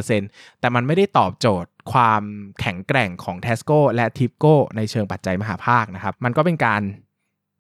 [0.04, 2.22] 5-8%แต่มันไม่ได้ตอบโจทย์ความ
[2.60, 6.82] แข็งแกร่งของ t สโก้และทิปโก้ในเชิงปัจจัยมหภาคนะครับมันก็เป็นการ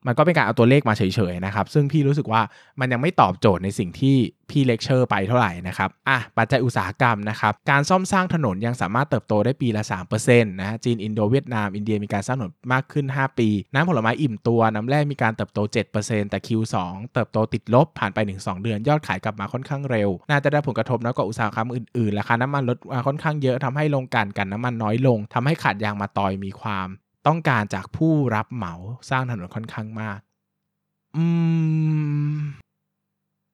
[0.06, 2.42] มันก็เป็นการเอาตัวเลขมาเฉยๆนะครับ ซึ่งพี่รู้สึกว่า
[2.80, 4.16] มันยังไม่ตอบโจทย์ในสิ่งที่
[4.50, 9.82] พี่เลคเชอร์ไปเท่าไหร่นะครับอะปัจจัยอุตสาหกรรมนะครับ การซ่อมสร้างถนนยังสามารถเติบโตได้ปีละ
[10.18, 15.58] 3%นะจีน อินโดเวียดนาม อินเดียมีการสร้างถนนมากขึ้น 5 ปี น้ำผลไม้อิ่มตัว น้ำแร่มีการเติบโต
[15.96, 16.76] 7%แต่ Q2
[17.14, 26.88] เติบโตติดลบผ่านไป 1-2 เดือน ยอดขายกลับมาค่อนข้างเร็ว น่าจะได้ผลกระทบน้อยกว่าอุตสาหกรรมอื่นๆราคาน้ำมันลดค่อนข้างเยอะทำให้โรงกลั่นน้ำมันน้อยลงทำให้ขาดยางมะตอยมีความ
[27.28, 28.74] ต้องการจากผู้รับเหมา
[29.10, 30.18] สร้างถนนค่อนข้างมาก
[31.16, 31.24] อื
[32.34, 32.38] ม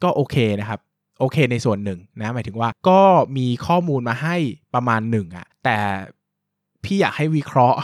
[0.03, 0.81] ก็โอเคนะครับ
[1.21, 3.01] โอเคในส่วนหนึ่งนะหมายถึงว่าก็
[3.37, 4.37] มีข้อมูลมาให้
[4.75, 5.79] ประมาณหนึ่งอะแต่
[6.85, 7.79] พี่อยากให้วิเคราะห์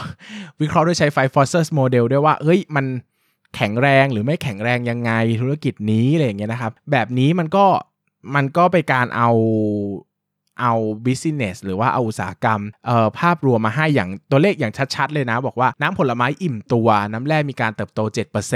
[0.61, 2.85] วิเคราะห์ด้วยใช้ Five Forces Model ด้วยว่าเฮ้ย มัน
[3.55, 7.65] แข็งแรงหรือไม่แข็งแรงยังไงธุรกิจนี้อะไรอย่างเงี้ยนะครับ แบบนี้มันก็
[8.35, 9.29] มันก็ไปการเอา
[10.61, 10.73] เอา
[11.05, 17.99] บิสเนสหรือว่าเอาอุตสาหกรรมเอ่อภาพรวมมาให้อย่างตัวเลขอย่างชัดๆ เลยนะ บอกว่าน้ำผลไม้อิ่มตัว น้ำแร่มีการเติบโต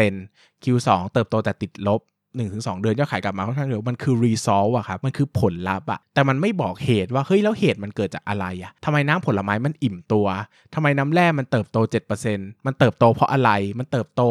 [0.03, 2.01] 7% Q2 เติบโตแต่ติดลบ
[2.37, 10.27] 1-2 เดือนยอดขายกลับมาค่อนข้างเร็วมันคือ result อะครับ มันคือผลลัพธ์อะแต่มันไม่บอกเหตุว่า เฮ้ย แล้วเหตุมันเกิดจากอะไรอะทำไมน้ำผลไม้มันอิ่มตัว
[10.73, 11.77] ทำไมน้ำแร่มันเติบโต
[12.21, 14.21] 7%มันเติบโตเพราะอะไร มันเติบโต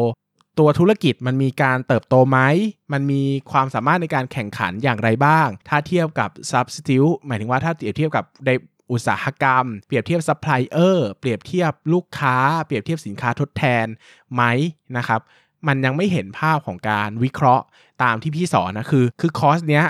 [0.59, 2.39] ตัวธุรกิจมันมีการเติบโตไหม
[2.93, 8.49] มันมีความสามารถในการแข่งขันอย่างไรบ้าง ถ้าเทียบกับ substitute หมายถึงว่าถ้าเปรียบเทียบกับใน
[8.91, 13.85] อุตสาหกรรม เปรียบเทียบซัพพลายเออร์เปรียบเทียบลูกค้า เปรียบเทียบสินค้าทดแทน
[14.33, 14.43] ไหม
[14.97, 15.21] นะครับ
[15.67, 17.63] มันยังไม่เห็นภาพของการวิเคราะห์
[18.03, 19.85] ตามที่พี่สอนนะคือ คือคอร์สเนี้ย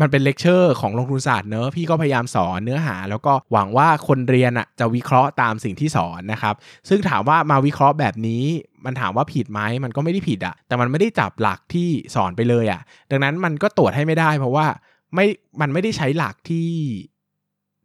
[0.00, 6.54] มันเป็นเลคเชอร์ของลงทุนศาสตร์เนอะพี่ก็พยายามสอนเนื้อหา แล้วก็หวังว่าคนเรียนอะจะวิเคราะห์ตามสิ่งที่สอนนะครับ
[6.88, 8.44] ซึ่งถามว่ามาวิเคราะห์แบบนี้
[8.84, 12.80] มันถามว่าผิดไหมมันก็ไม่ได้ผิดอะแต่มันไม่ได้จับหลักที่สอนไปเลยอะ
[13.10, 14.66] ดังนั้นมันก็ตรวจให้ไม่ได้ เพราะว่า
[15.14, 15.26] ไม่
[15.60, 16.70] มันไม่ได้ใช้หลักที่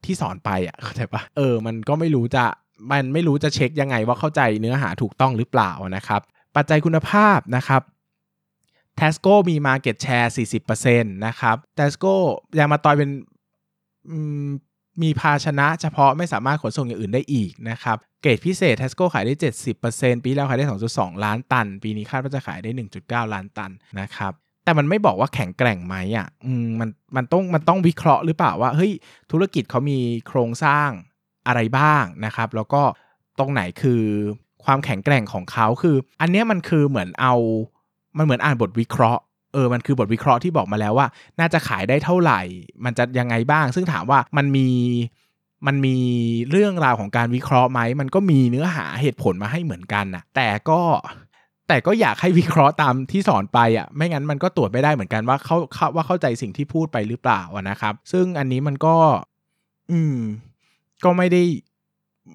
[0.06, 2.44] ที่สอนไปอะเข้าใจปะเออ มันก็ไม่รู้จะ
[2.92, 6.22] มันไม่รู้จะเช็คยังไงว่าเข้าใจเนื้อหาถูกต้องหรือเปล่านะครับ
[6.56, 7.82] ปัจจัยคุณภาพนะครับ
[9.00, 10.30] t e s c o มี Market Share
[10.76, 12.14] 40%นะครับ t e s c o
[12.60, 13.10] ยางมาตอยเป็น
[15.04, 19.34] มีภาชนะเฉพาะไม่สามารถขนส่งอย่างอื่นได้อีกนะครับ เกรดพิเศษ t e s c o ขายได้
[19.80, 28.92] 70%ปีแล้วขายได้ 2.2 ล้านตัน ปีนี้คาดว่าจะขายได้ 1.9 ล้านตันนะครับแต่มันไม่บอกว่าแข็งแกร่งไหมอะอมมันมันต้องมันต้องวิเคราะห์หรือเปล่าว่าเฮ้ย
[29.32, 30.90] ธุรกิจเขามีโครงสร้าง
[31.48, 32.82] อะไรบ้างนะครับ แล้วก็
[33.40, 34.04] ตรงไหนคือ
[34.66, 37.36] ความแข็งแกร่งของเขาคือ อันนี้มันคือเหมือนเอา
[38.18, 39.22] มันเหมือนอ่านบทวิเคราะห์
[39.54, 41.08] เออ มันคือบทวิเคราะห์ที่บอกมาแล้วว่า
[41.40, 42.42] น่าจะขายได้เท่าไหร่
[42.86, 44.68] มันจะยังไงบ้าง ซึ่งถามว่ามันมี
[45.68, 45.98] มันมี
[46.50, 50.82] เรื่องราวของการวิเคราะห์ไหม มันก็มีเนื้อหาเหตุผลมาให้เหมือนกันนะแต่ก็
[51.68, 55.58] แต่ก็อยากให้วิเคราะห์ตามที่สอนไปอะ ไม่งั้นมันก็ตรวจไม่ได้เหมือนกันว่าเขา
[55.96, 58.96] ว่าเข้าใจสิ่งที่พูดไปหรือเปล่านะครับ ซึ่งอันนี้มันก็
[59.92, 60.18] อืม
[61.04, 61.44] ก็ไม่ได้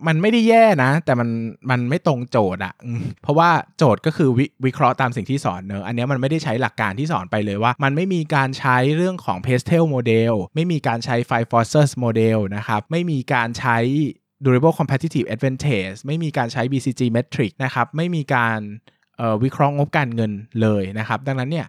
[0.07, 1.29] มันไม่ได้แย่นะ แต่มัน
[1.70, 2.74] มันไม่ตรงโจทย์อะ
[3.22, 13.79] เพราะว่าโจทย์ก็คือววิเคราะห์ตามสิ่งที่สอนเนอะอันนี้มันไม่ได้ใช้หลักการที่สอนไปเลยว่า มันไม่มีการใช้เรื่องของ pastel model ไม่มีการใช้ five forces model นะครับ ไม่มีการใช้
[14.44, 18.61] durable competitive advantage ไม่มีการใช้ BCG metric นะครับ ไม่มีการ
[19.42, 21.66] วิเคราะห์งบการเงินเลยนะครับ ดังนั้นเนี่ย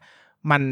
[0.51, 0.63] มัน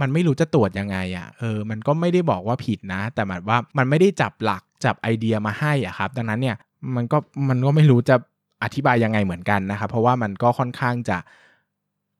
[0.00, 6.56] มันไม่รู้จะตรวจยังไงอะ่ะเออมันก็ไม่ได้บอกว่าผิดนะ แต่หมายว่ามันไม่ได้จับหลัก จับไอเดียมาให้อะครับ ดังนั้นเนี่ย
[6.96, 8.16] มันก็มันก็ไม่รู้จะ
[8.64, 11.18] อธิบายยังไงเหมือนกันนะครับ เพราะว่ามันก็ค่อนข้างจะ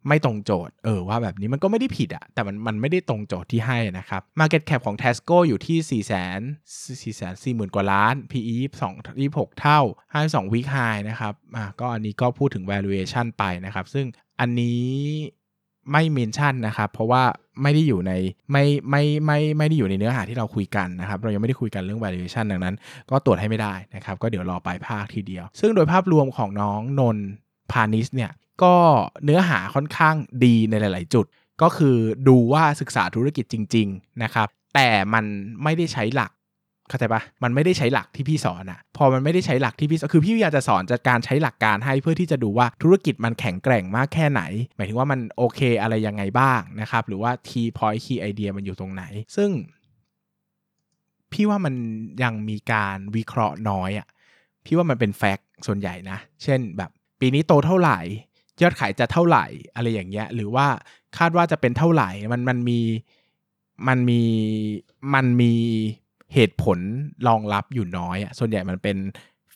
[0.08, 6.10] ไม่ตรงโจทย์ เออว่าแบบนี้มันก็ไม่ได้ผิดอะแต่มันมันไม่ได้ตรงโจทย์ที่ให้นะครับ Market Cap ของ Tesco อยู่ที่4 4
[7.02, 9.80] 4 4 0 0 0กว่าล้าน PE 2 26 เท่า
[10.16, 14.06] 52 week high นะครับอะก็อันนี้ก็พูดถึง valuation ไปนะครับ ซึ่ง
[14.40, 14.84] อันนี้
[15.90, 17.22] ไม่เมนชั่นนะครับเพราะว่า
[17.62, 18.12] ไม่ได้อยู่ใน
[18.52, 22.74] ไม่ไม่ไม่ไม่ได้อยู่ในเนื้อหาที่เราคุยกันนะครับเรายังไม่ได้คุยกันเรื่อง valuation ดังนั้น
[23.10, 27.18] ก็ตรวจให้ไม่ได้นะครับก็เดี๋ยวรอปลายภาคทีเดียว ซึ่งโดยภาพรวมของน้องนน
[27.72, 28.30] พานิสเนี่ย
[28.62, 28.74] ก็
[29.24, 31.26] เนื้อหาค่อนข้างดีในหลาย ๆ จุด
[31.62, 31.96] ก็คือ
[32.28, 35.24] ดูว่าศึกษาธุรกิจจริง ๆ นะครับ แต่มัน
[35.62, 36.30] ไม่ได้ใช้หลัก
[36.88, 44.42] เข้าใจปะมันไม่ได้ใช้หลักที่พี่สอนอะพอมันไม่ได้ใช้หลักที่พี่คือพี่อยากจะสอนจากการใช้หลักการให้เพื่อที่จะดูว่าธุรกิจมันแข็งแกร่งมากแค่ไหน
[44.76, 49.04] หมายถึงว่ามันโอเคอะไรยังไงบ้างนะครับ หรือว่า key point key idea มันอยู่ตรงไหน
[49.36, 49.50] ซึ่ง
[51.32, 51.74] พี่ว่ามัน
[52.22, 54.06] ยังมีการวิเคราะห์น้อยอะ
[54.64, 57.98] พี่ว่ามันเป็น fact ส่วนใหญ่นะ เช่นแบบปีนี้โตเท่าไหร่
[58.62, 60.66] ยอดขายจะเท่าไหร่อะไรอย่างเงี้ย หรือว่า
[61.18, 62.80] คาดว่าจะเป็นเท่าไหร่ มันมันมี
[63.88, 64.22] มันมี
[65.14, 65.54] มันมี
[66.34, 66.78] เหตุผล
[67.28, 68.96] รองรับอยู่น้อยอะส่วนใหญ่มันเป็น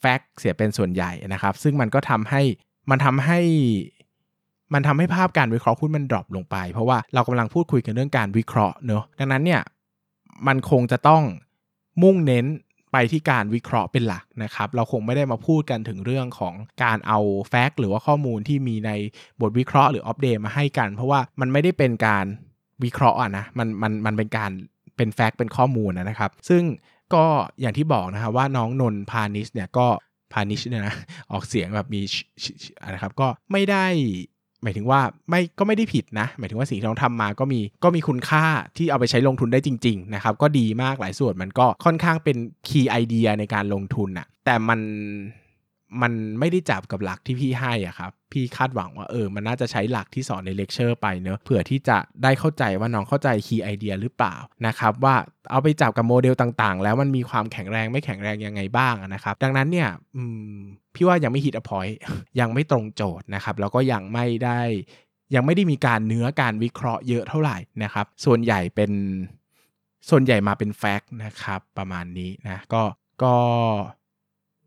[0.00, 2.42] fact เสียเป็นส่วนใหญ่นะครับ ซึ่งมันก็ทำให้
[2.90, 3.40] มันทำให้
[4.74, 9.62] มันทำให้ภาพการวิเคราะห์หุ้นมัน drop ลงไป เพราะว่าเรากำลังพูดคุยกันเรื่องการวิเคราะห์เนอะดังนั้นเนี่ย
[10.46, 11.22] มันคงจะต้อง
[12.02, 12.46] มุ่งเน้น
[12.92, 16.54] ไปที่การวิเคราะห์เป็นหลักนะครับ เราคงไม่ได้มาพูดกันถึงเรื่องของ
[16.84, 18.90] การเอาแฟกต์หรือว่าข้อมูลที่มีใน
[19.40, 22.26] บทวิเคราะห์หรืออัปเดตมาให้กัน เพราะว่ามันไม่ได้เป็นการ
[22.84, 24.50] วิเคราะห์อะนะมันมันมันเป็นการ
[24.96, 26.62] เป็นแฟกต์เป็นข้อมูลนะครับ ซึ่ง
[27.14, 27.24] ก็
[27.60, 29.86] อย่างที่บอกนะครับว่าน้องนนพาณิชเนี่ยก็
[30.32, 30.94] พาณิชเนี่ยนะ
[31.32, 32.00] ออกเสียงแบบมี
[32.92, 33.86] นะครับก็ไม่ได้
[34.62, 35.00] หมายถึงว่า
[35.30, 38.44] ไม่ก็ไม่ได้ผิดนะ หมายถึงว่าสิ่งที่น้องทำมาก็มีก็มีคุณค่า
[38.76, 42.36] ที่เอาไปใช้ลงทุนได้จริงๆนะครับก็ดีมากหลายส่วนมันก็ค่อนข้างเป็น
[42.68, 44.80] key idea ในการลงทุนอะแต่มัน
[46.02, 54.34] มันไม่ได้จับกับหลักที่พี่ให้อะครับ พี่คาดหวังว่าเออ มันน่าจะใช้หลักที่สอนในเลคเชอร์ไปเนอะเผื่อที่จะได้เข้าใจว่าน้องเข้าใจ key idea หรือเปล่า
[54.66, 55.16] นะครับว่า
[55.50, 59.88] เอาไปจับกับโมเดลต่างๆ แล้วมันมีความแข็งแรงไม่แข็งแรงยังไงบ้างนะครับ ดังนั้นเนี่ย
[60.94, 61.96] พี่ว่ายังไม่ hit the point
[62.40, 64.60] ยังไม่ตรงโจทย์นะครับ แล้วก็ยังไม่ได้
[65.34, 68.92] ยังไม่ได้มีการเนื้อการวิเคราะห์เยอะเท่าไหร่นะครับ ส่วนใหญ่เป็น
[70.10, 72.82] ส่วนใหญ่มาเป็นแฟกต์นะครับ ประมาณนี้นะก็
[73.22, 73.34] ก็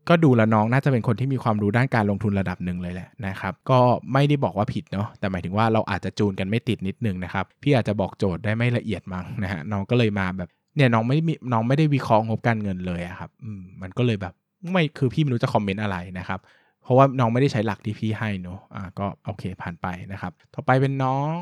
[0.08, 3.80] ก็ดูแลน้องน่าจะเป็นคนที่มีความรู้ด้านการลงทุนระดับหนึ่งเลยแหละนะครับ ก็
[4.12, 14.34] ไม่ได้บอกว่าผิดเนาะแต่หมายถึงว่าเราอาจจะจูนกันไม่ติดนิดนึงนะครับ พี่อาจจะบอกโจทย์ได้ไม่ละเอียดมั้งนะฮะน้องก็เลยมาแบบเนี่ยน้องไม่มีน้องไม่ได้วิเคราะห์งบการเงินเลยอะครับอืมมันก็เลยแบบ
[14.72, 16.40] ไม่คือพี่ไม่รู้จะคอมเมนต์อะไรนะครับ
[16.82, 21.36] เพราะว่าน้องไม่ได้ใช้หลักที่พี่ให้เนอะอ่าก็โอเคผ่านไปนะครับ ต่อไปเป็นน้อง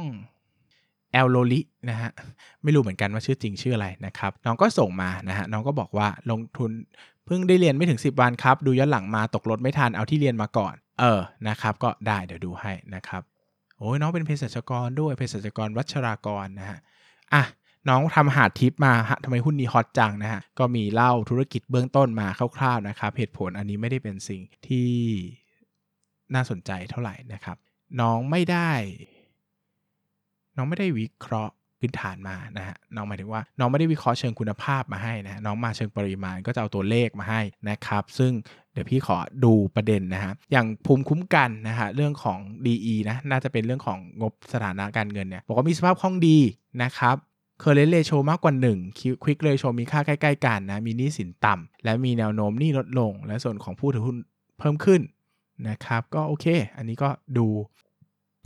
[1.13, 2.11] แอลโลลินะฮะ
[2.63, 6.71] ไม่รู้เหมือนกันว่าชื่อจริงชื่ออะไรนะครับ น้องก็ส่งมานะฮะน้องก็บอกว่าลงทุน
[7.27, 13.23] เพิ่งได้เรียนไม่ถึง 10 วันครับ ดูย้อนหลังมาตกรถไม่ทันเอาที่เรียนมาก่อน เออนะครับก็ได้เดี๋ยวดูให้นะครับ
[13.79, 16.79] โอ้ยน้องเป็นเภสัชกรด้วยเภสัชกรวัชรากรนะฮะ
[17.35, 17.43] อะ
[17.89, 24.91] น้องทำหาดทิพย์มาฮะทำไมหุ้นนี้ hot จังนะฮะ ก็มีเล่าธุรกิจเบื้องต้นมาคร่าวๆนะครับ เหตุผลอันนี้ไม่ได้เป็นสิ่งที่
[26.35, 27.57] น่าสนใจเท่าไหร่นะครับ
[28.01, 28.73] น้องไม่ได้
[30.57, 31.55] น้องไม่ได้วิเคราะห์
[31.85, 38.33] พื้นฐานมานะฮะน้องหมายถึงว่าน้องไม่ได้วิเคราะห์เชิงคุณภาพมาให้นะน้องมาเชิงปริมาณก็จะเอาตัวเลขมาให้นะครับ ซึ่ง
[38.73, 46.39] เดี๋ยวพี่ขอดูประเด็นนะฮะ อย่างภูมิคุ้มกันนะฮะ เรื่องของ DE นะ น่าจะเป็นเรื่องของงบสถานะการเงินเนี่ย บอกว่ามีสภาพคล่องดี
[46.83, 47.17] นะครับ
[47.61, 54.17] เคอร์เรนเรโชมากกว่า 1ควิกเรโชมีค่าใกล้ ๆ กันนะ มีหนี้สินต่ำ และมีแนวโน้มหนี้ลดลง และส่วนของผู้ถือหุ้น
[54.59, 55.01] เพิ่มขึ้น
[55.69, 57.49] นะครับ ก็โอเค อันนี้ก็ดู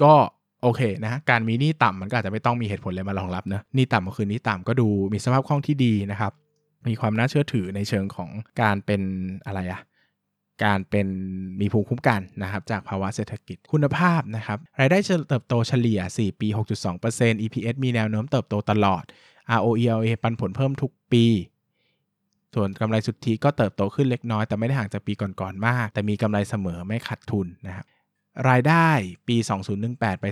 [0.02, 0.14] ก็
[0.62, 6.32] โอเคนะการมีหนี้ต่ำมันก็อาจจะไม่ต้องมีเหตุผลอะไรมารองรับนะหนี้ต่ำก็คือหนี้ต่ำก็ดูมีสภาพคล่องที่ดีนะครับ
[6.88, 8.30] มีความน่าเชื่อถือในเชิงของ
[8.62, 9.02] การเป็น
[9.46, 9.80] อะไรอะ
[10.64, 11.08] การเป็น
[11.60, 16.48] มีภูมิคุ้มกันนะครับจากภาวะเศรษฐกิจคุณภาพนะครับรายได้เติบโตเฉลี่ย 4 ปี
[16.96, 19.02] 6.2% EPS มีแนวโน้มเติบโตตลอด
[19.58, 21.24] ROE ปันผลเพิ่มทุกปี
[22.54, 27.86] ส่วนกำไรสุทธิก็เติบโตขึ้นเล็กน้อยแต่ไม่ได้ห่างจากปีก่อนๆมาก แต่มีกำไรเสมอไม่ขาดทุนนะครับ
[28.48, 28.88] รายได้
[29.28, 29.36] ปี
[29.78, 30.26] 2018 ไป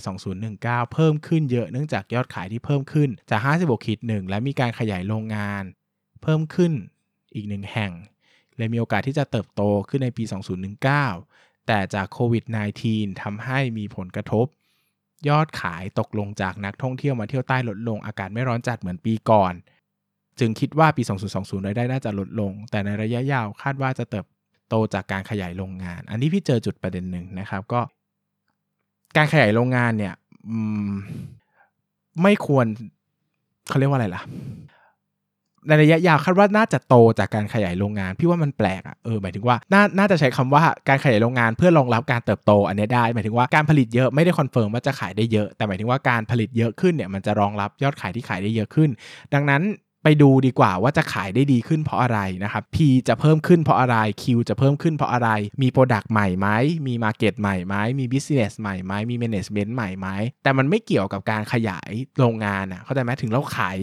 [0.45, 5.65] 2019 เพิ่มขึ้นเยอะเนื่องจากยอดขายที่เพิ่มขึ้นจาก 56ขีด1และมีการขยายโรงงาน
[6.23, 6.73] เพิ่มขึ้น
[7.35, 7.93] อีกหนึ่งแห่ง
[8.57, 10.25] เลยมีโอกาสที่จะเติบโตขึ้นในปี
[10.97, 12.45] 2019 แต่จากโควิด
[12.85, 14.47] -19 ทำให้มีผลกระทบ
[15.29, 19.55] ยอดขายตกลงจากนักท่องเที่ยวมาเที่ยวใต้ลดลงอากาศไม่ร้อนจัดเหมือนปีก่อน
[20.39, 21.03] จึงคิดว่าปี
[21.35, 24.27] 2020 รายได้น่าจะลดลง แต่ในระยะยาวคาดว่าจะเติบ
[24.69, 27.81] โตจากการขยายโรงงาน อันนี้พี่เจอจุดประเด็นหนึ่งนะครับ ก็
[29.17, 30.15] การขยายโรงงานเนี่ย
[32.23, 32.67] ไม่ควร
[33.69, 34.23] เขาเรียกว่าอะไรล่ะ
[35.69, 48.91] ในระยะยาวคาดว่าน่าจะโตจากการขยายโรงงาน พี่ว่ามันแปลกอะ่ะเออหมายถึงว่าน่าน่าจะใช้คำว่าการขยายโรงงานเพื่อรองรับการเติบโต อันนี้ได้หมายถึงว่าการผลิตเยอะไม่ได้ confirm ว่าจะขายได้เยอะ แต่หมายถึงว่าการผลิตเยอะขึ้นเนี่ยมันจะรองรับยอดขายที่ขายได้เยอะขึ้น
[49.35, 49.63] ดังนั้น
[50.09, 52.77] ไปดูดีกว่าว่าจะขายได้ดีขึ้นเพราะอะไรนะครับ P
[53.09, 55.29] จะเพิ่มขึ้นเพราะอะไร Q จะเพิ่มขึ้นเพราะอะไร
[55.63, 56.49] มี product ใหม่ไหม
[56.87, 60.09] มี market ใหม่ไหม มี business ใหม่ไหม มี management ใหม่ไหม
[60.43, 63.77] แต่มันไม่เกี่ยวกับการขยายโรงงานอะ เข้าใจไหมถึงเราขาย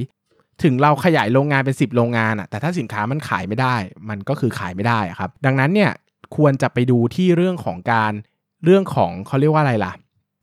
[0.64, 3.76] ถึงเราขยายโรงงานเป็น 10 โรงงานอะ แต่ถ้าสินค้ามันขายไม่ได้
[4.10, 5.92] มันก็คือขายไม่ได้ครับ ดังนั้นเนี่ย
[6.36, 8.14] ควรจะไปดูที่เรื่องของการ
[8.66, 9.94] เรื่องของเขาเรียกว่าอะไรล่ะ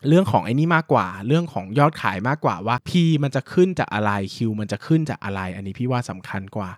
[0.09, 2.91] เรื่องของไอ้นี่มากกว่า เรื่องของยอดขายมากกว่าว่า P
[3.23, 6.71] มันจะขึ้นจากอะไร Q มันจะขึ้นจากอะไร อันนี้พี่ว่าสำคัญกว่า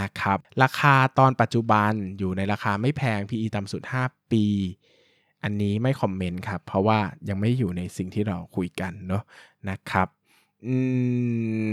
[0.00, 4.44] นะครับ ราคาตอนปัจจุบันอยู่ในราคาไม่แพง PE ต่ำสุด 5 ปี
[5.44, 9.22] อันนี้ไม่คอมเมนต์ครับ เพราะว่ายังไม่อยู่ในสิ่งที่เราคุยกันเนาะ
[9.70, 10.08] นะครับ
[10.66, 10.76] อื
[11.70, 11.72] ม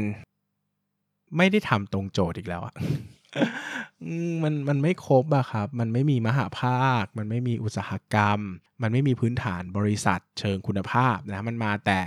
[1.37, 2.73] ไม่ได้ทำตรงโจทย์อีกแล้วอะ
[4.43, 8.39] มัน มันไม่ครบอะครับ มันไม่มีมหาภาค มันไม่มีอุตสาหกรรม
[8.81, 11.99] มันไม่มีพื้นฐานบริษัทเชิงคุณภาพนะ มันมาแต่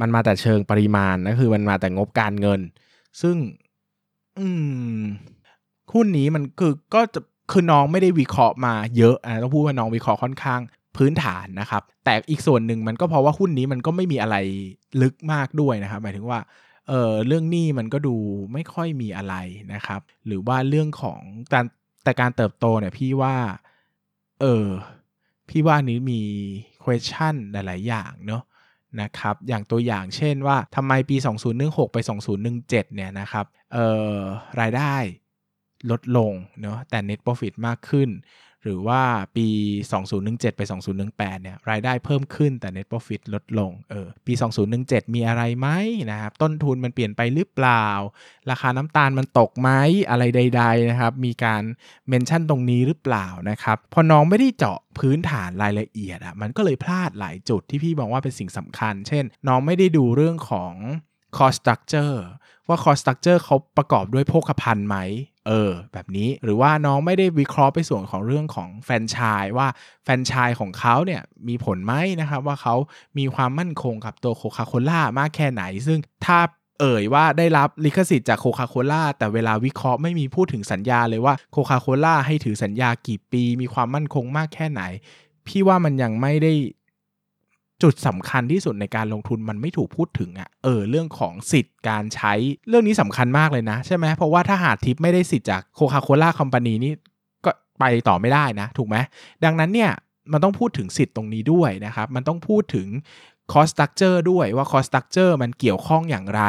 [0.00, 2.60] มันมาแต่เชิงปริมาณนะคือมันมาแต่งบการเงิน
[3.22, 3.36] ซึ่ง
[4.38, 4.48] อื
[4.98, 5.00] ม
[5.94, 7.20] หุ้นนี้มันคือก็จะ
[7.52, 10.60] คือน้องไม่ได้วิเคราะห์มาเยอะนะต้องพูดว่าน้องวิเคราะห์ค่อนข้าง
[10.96, 14.36] พื้นฐานนะครับ แต่อีกส่วนหนึ่งมันก็เพราะว่าหุ้นนี้มันก็ไม่มีอะไร
[15.02, 16.38] ลึกมากด้วยนะครับ หมายถึงว่า
[16.88, 18.16] เออเรื่องหนี้มันก็ดู
[18.52, 19.34] ไม่ค่อยมีอะไร
[19.72, 21.20] นะครับ หรือว่าเรื่องของ
[21.52, 21.64] การ
[22.04, 23.36] แต่การเติบโตเนี่ยพี่ว่า
[24.40, 24.68] เออ
[25.48, 26.22] พี่ว่านี้มี
[26.84, 28.42] question หลาย ๆ อย่างเนาะ
[29.00, 31.16] นะครับ อย่างตัวอย่างเช่นว่าทำไมปี
[31.54, 31.98] 2016 ไป
[32.46, 33.78] 2017 เนี่ยนะครับเอ
[34.10, 34.14] อ
[34.60, 34.94] รายได้
[35.90, 38.08] ลดลงเนาะแต่ net profit มากขึ้น
[38.66, 39.02] หรือว่า
[39.36, 39.48] ปี
[40.02, 40.62] 2017 ไป
[41.02, 44.32] 2018 เนี่ยรายได้เพิ่มขึ้นแต่ net profit ลดลงเออปี
[44.74, 45.68] 2017 มีอะไรไหม
[46.10, 47.86] นะครับ ต้นทุนมันเปลี่ยนไปหรือเปล่า
[48.50, 49.70] ราคาน้ำตาลมันตกไหม
[50.10, 51.62] อะไรใด ๆ นะครับ มีการ
[52.08, 60.72] เมนชั่นตรงนี้หรือเปล่านะครับ พอน้องไม่ได้เจาะพื้นฐานรายละเอียดอะมันก็เลยพลาดหลายจุดที่พี่บอกว่าเป็นสิ่งสำคัญ เช่น น้องไม่ได้ดูเรื่องของ
[61.36, 62.16] cost structure
[62.68, 64.96] ว่า cost structure เขาประกอบด้วยโภคภัณฑ์ไหม
[65.46, 69.68] เออแบบนี้หรือว่าน้องไม่ได้วิเคราะห์ไปส่วนของเรื่องของแฟนชายว่า
[70.04, 72.74] แฟรนไชส์ของเขาเนี่ยมีผลไหมนะครับว่าเขา
[73.18, 76.38] มีความมั่นคงกับตัวโคคาโคล่ามากแค่ไหน ซึ่งถ้า
[76.80, 84.82] เอ่ยว่าได้รับลิขสิทธิ์จากโคคาโคล่าแต่เวลาวิเคราะห์ไม่มีพูดถึงสัญญาเลยว่าโคคาโคล่าให้ถือสัญญากี่ปี มีความมั่นคงมากแค่ไหน
[85.46, 86.52] พี่ว่ามันยังไม่ได้
[87.82, 92.32] จุดสำคัญที่สุดในการลงทุนมันไม่ถูกพูดถึงอะ่ะเออเรื่องของสิทธิ์การใช้
[92.68, 96.92] เรื่องนี้สำคัญมากเลยนะ ใช่ไหมเพราะว่าถ้าหาดทิพย์ไม่ได้สิทธิ์จากโคคาโคล่า company นี่
[97.44, 98.96] ก็ไปต่อไม่ได้นะ ถูกไหม
[99.44, 99.90] ดังนั้นเนี่ย
[100.32, 102.88] มันต้องพูดถึงสิทธิ์ตรงนี้ด้วยนะครับ มันต้องพูดถึง
[103.52, 106.42] cost structure ด้วยว่า cost structure มันเกี่ยวข้องอย่างไร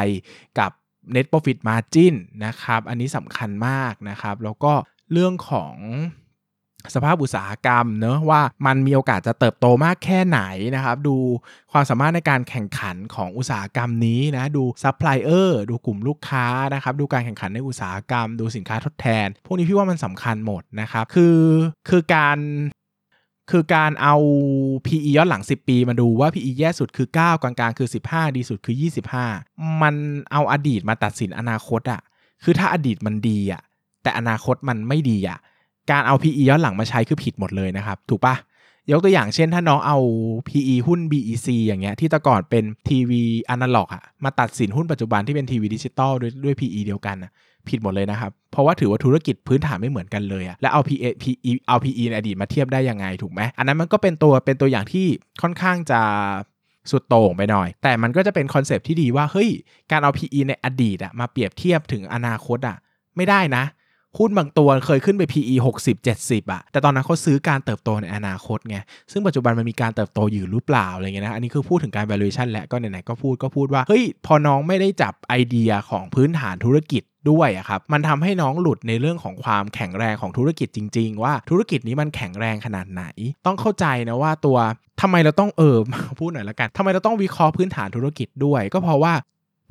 [0.60, 0.72] กับ
[1.16, 2.14] net profit margin
[2.46, 4.74] นะครับ อันนี้สำคัญมากนะครับ แล้วก็
[5.12, 5.74] เรื่องของ
[6.96, 10.42] สภาพอุตสาหกรรมเนอะว่ามันมีโอกาสจะเติบโตมากแค่ไหน
[10.76, 11.16] นะครับ ดู
[11.72, 21.40] ความสามารถในการแข่งขันของอุตสาหกรรมนี้นะ ดูซัพพลายเออร์ดูกลุ่มลูกค้านะครับ ดูการแข่งขันในอุตสาหกรรม ดูสินค้าทดแทน พวกนี้พี่ว่ามันสำคัญหมดนะครับ คือ
[21.90, 22.40] คือการ
[23.52, 24.16] คือการเอา
[24.86, 28.76] PE ย้อนหลัง 10 ปีมาดูว่า PE แย่สุดคือ 9 กลางๆ คือ 15 ดีสุดคือ
[29.28, 29.96] 25 มัน
[30.32, 32.02] เอาอดีตมาตัดสินอนาคตอะ
[32.44, 33.62] คือถ้าอดีตมันดีอะ
[34.04, 35.40] แต่อนาคตมันไม่ดีอะ
[35.92, 38.36] การเอา PE ย้อนหลังมาใช้คือผิดหมดเลยนะครับ ถูกปะ
[38.92, 39.98] ยกตัวอย่างเช่นถ้าน้องเอา
[40.48, 47.32] PE หุ้น BEC อย่างเงี้ยที่แต่ก่อนเป็นทีวีอนาล็อกอะมาตัดสินหุ้นปัจจุบันที่เป็นทีวีดิจิตอลด้วยด้วย PE เดียวกันอะ
[47.70, 55.06] ผิดหมดเลยนะครับ เพราะว่าถือว่าธุรกิจพื้นฐานไม่เหมือนกันเลยอะแล้วเอา PE PE เอา PE ในอดีตมาเทียบได้ยังไงถูกไหมอันนั้นมันก็เป็นตัวเป็นตัวอย่างที่
[55.42, 56.02] ค่อนข้างจะ
[56.92, 59.50] สุดโต่งไปหน่อย แต่มันก็จะเป็น concept ที่ดีว่าเฮ้ย
[59.92, 62.78] การเอา PE ในอดีตอะมาเปรียบเทียบถึงอนาคตอะ
[63.16, 63.64] ไม่ได้นะ
[64.18, 68.78] หุ้นบางตัวเคยขึ้นไป PE 60 70อะแต่ตอนนั้นเขาซื้อการเติบโตในอนาคตไง
[69.12, 83.04] ซึ่งปัจจุบันมันมีการเติบโตอยู่หรือเปล่าอะไรเงี้ยนะ อันนี้คือพูดถึงการ valuation แหละ ก็ไหนๆก็พูดก็พูดว่า เฮ้ย พอน้องไม่ได้จับไอเดียของพื้นฐานธุรกิจด้วยอะครับ มันทำให้น้องหลุดในเรื่องของความแข็งแรงของธุรกิจจริง ๆ ว่าธุรกิจนี้มันแข็งแรงขนาดไหน
[83.46, 84.58] ต้องเข้าใจนะว่าตัว
[85.02, 85.78] ทำไมเราต้องเออ
[86.20, 89.14] พูดหน่อยละกันทำไมเราต้องวิเคราะห์พื้นฐานธุรกิจด้วย ก็เพราะว่า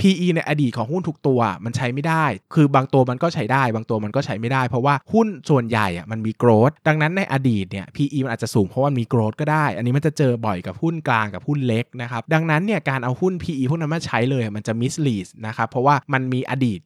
[0.01, 16.81] PE ในอดีตของหุ้นทุกตัวมันใช้ไม่ได้ คือบางตัวมันก็ใช้ได้ บางตัวมันก็ใช้ไม่ได้ เพราะว่าหุ้นส่วนใหญ่อะมันมีโกรดดังนั้นในอดีตเนี่ย PE มันอาจจะสูงเพราะว่ามีโกรดก็ได้ อันนี้มันจะเจอบ่อยกับหุ้นกลางกับหุ้นเล็กนะครับ ดังนั้นเนี่ยการเอาหุ้น PE พวกนั้นมาใช้เลยมันจะ mislead นะครับ เพราะว่ามันมีอดีต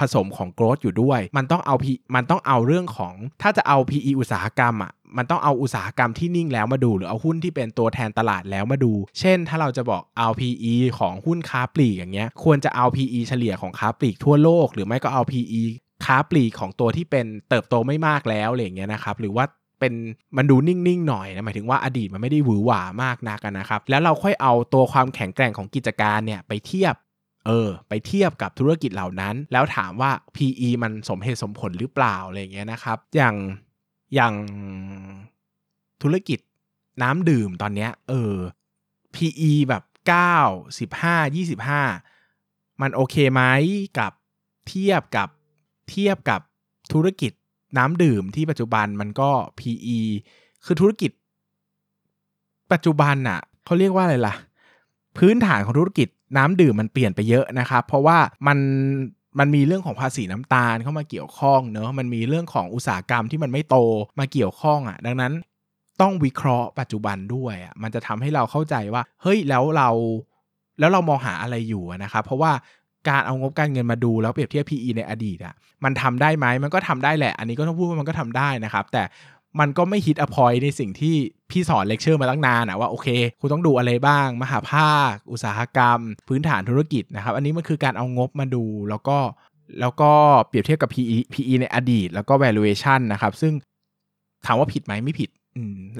[0.00, 13.20] ผสมของโกรดอยู่ด้วย มันต้องเอา P มันต้องเอาเรื่องของ ถ้าจะเอา PE อุตสาหกรรมอะ มันต้องเอาอุตสาหกรรมที่นิ่งแล้วมาดู หรือเอาหุ้นที่เป็นตัวแทนตลาดแล้วมาดู เช่น ถ้าเราจะบอกเอา PE ของหุ้นค้าปลีกอย่างเงี้ย ควรจะเอา PE
[13.28, 15.62] เฉลี่ยของค้าปลีกทั่วโลก หรือไม่ก็เอา PE
[16.04, 19.44] ค้าปลีกของตัวที่เป็นเติบโตไม่มากแล้วอะไรเงี้ยนะครับหรือว่า
[19.80, 19.94] เป็น
[20.36, 26.94] มันดูนิ่ง ๆ หน่อยนะหมายถึงว่าอดีตมันไม่ได้หวือหวามากนักนะครับ แล้วเราค่อยเอาตัวความแข็งแกร่งของกิจการเนี่ยไปเทียบ
[27.46, 33.34] เออไปเทียบกับธุรกิจเหล่านั้น แล้วถามว่า PE มันสมเหตุสมผลหรือเปล่าอะไรเงี้ยนะครับ อย่าง
[34.14, 34.34] อย่าง
[36.02, 36.38] ธุรกิจ
[37.02, 38.34] น้ำดื่มตอนเนี้ยเออ
[39.14, 43.42] PE แบบ 9 15 25 มันโอเคไหม
[43.98, 44.12] กับ
[44.68, 45.28] เทียบกับ
[45.88, 46.40] เทียบกับ
[46.92, 47.32] ธุรกิจ
[47.78, 49.98] น้ำดื่มที่ปัจจุบันมันก็ PE
[50.64, 51.10] คือธุรกิจ
[52.72, 54.34] ปัจจุบันอะเขาเรียกว่าอะไรล่ะ
[55.18, 58.58] พื้นฐานของธุรกิจน้ำดื่มมันเปลี่ยนไปเยอะนะครับ เพราะว่ามัน
[59.38, 63.76] มันมีเรื่องของภาษีน้ำตาลเข้ามาเกี่ยวข้องเนอะมันมีเรื่องของอุตสาหกรรมที่มันไม่โต
[64.18, 65.32] มาเกี่ยวข้องอะ่ะ ดังนั้น
[66.00, 69.88] ต้องวิเคราะห์ปัจจุบันด้วยอะ่ะมันจะทำให้เราเข้าใจว่า เฮ้ยแล้วเรา
[70.78, 72.52] แล้วเรามองหาอะไรอยู่นะครับเพราะว่า
[73.08, 79.02] การเอางบการเงินมาดูแล้วเปรียบเทียบ PE ในอดีตอะ่ะมันทำได้ไหมมันก็ทำได้แหละ อันนี้ก็ต้องพูดว่ามันก็ทำได้นะครับ แต่
[79.60, 81.14] มันก็ไม่ hit the point ในสิ่งที่
[81.50, 83.08] พี่สอนเลคเชอร์มาตั้งนานอะว่าโอเค
[83.40, 89.18] คุณต้องดูอะไรบ้าง มหภาค อุตสาหกรรม พื้นฐานธุรกิจนะครับ อันนี้มันคือการเอางบมาดูแล้วก็
[89.80, 90.12] แล้วก็
[90.48, 93.52] เปรียบเทียบกับ PE PE ในอดีต แล้วก็ valuation นะครับ ซึ่ง
[94.46, 95.30] ถามว่าผิดไหมไม่ผิด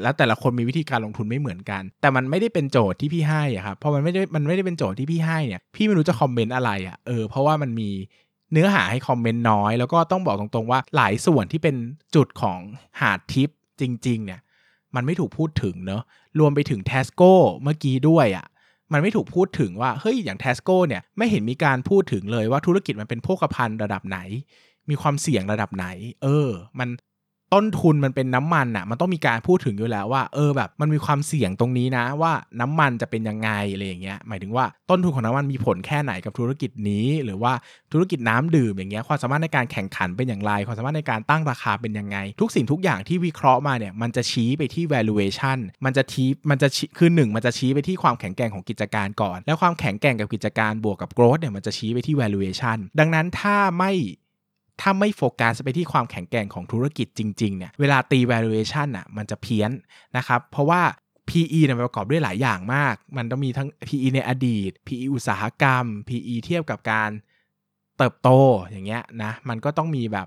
[0.03, 7.90] แล้วแต่ละคนมีวิธีการลงทุนไม่เหมือนกัน แต่มันไม่ได้เป็นโจทย์ที่พี่ให้อะครับเพราะมันไม่ได้มันไม่ได้เป็นโจทย์ที่พี่ให้เนี่ยพี่ไม่รู้จะ comment อะไรอะเออเพราะว่ามันมี
[8.53, 11.77] เนื้อหาให้ comment น้อย แล้วก็ต้องบอกตรงๆว่าหลายส่วนที่เป็น
[12.15, 12.59] จุดของ
[13.01, 14.41] หาดทิพย์จริง ๆ เนี่ย
[14.95, 16.03] มันไม่ถูกพูดถึงเนอะ
[16.39, 17.33] รวมไปถึง TASCO
[17.63, 18.47] เมื่อกี้ด้วยอะ่ะ
[18.93, 24.19] มันไม่ถูกพูดถึงว่าเฮ้ยอย่าง TASCO เนี่ยไม่เห็นมีการพูดถึงเลยว่าธุรกิจมันเป็นโภคภัณฑ์ระดับไหน
[24.91, 25.87] มีความเสี่ยงระดับไหน
[26.23, 26.89] เออ มัน
[27.55, 37.53] ต้นทุนมันเป็นน้ำมันอะ่ะ มันต้องมีการพูดถึงอยู่แล้วว่า เออแบบมันมีความเสี่ยงตรงนี้นะ ว่าน้ำมันจะเป็นยังไงอะไรอย่างเงี้ย หมายถึงว่าต้นทุนของน้ำมันมีผลแค่ไหนกับธุรกิจนี้ หรือว่า
[37.93, 53.93] ธุรกิจน้ำดื่มอย่างเงี้ยความสามารถในการแข่งขันเป็นอย่างไรความสามารถในการตั้งราคาเป็นยังไง ทุกสิ่งทุกอย่างที่วิเคราะห์มาเนี่ยมันจะชี้ไปที่ valuation มันจะชี้มันจะคือหนึ่งมันจะชี้ไปที่ความแข็งแกร่งของกิจการก่อน แล้วความแข็งแกร่งกับกิจการบวกกับ growth เนี่ยมันจะชี้ไปที่ valuation ดังนั้นถ้าไม่
[54.81, 59.71] ถ้าไม่โฟกัสไปที่ความแข็งแกร่งของธุรกิจจริงๆเนี่ยเวลาตี valuation อะมันจะเพี้ยน
[60.17, 60.83] นะครับ เพราะว่า
[61.29, 67.11] PE เนี่ยประกอบด้วยหลายอย่างมาก มันต้องมีทั้ง PE ในอดีต PE อุตสาหกรรม PE เทียบกับการ
[67.96, 68.29] เติบโต
[68.71, 70.27] อย่างเงี้ยนะ มันก็ต้องมีแบบ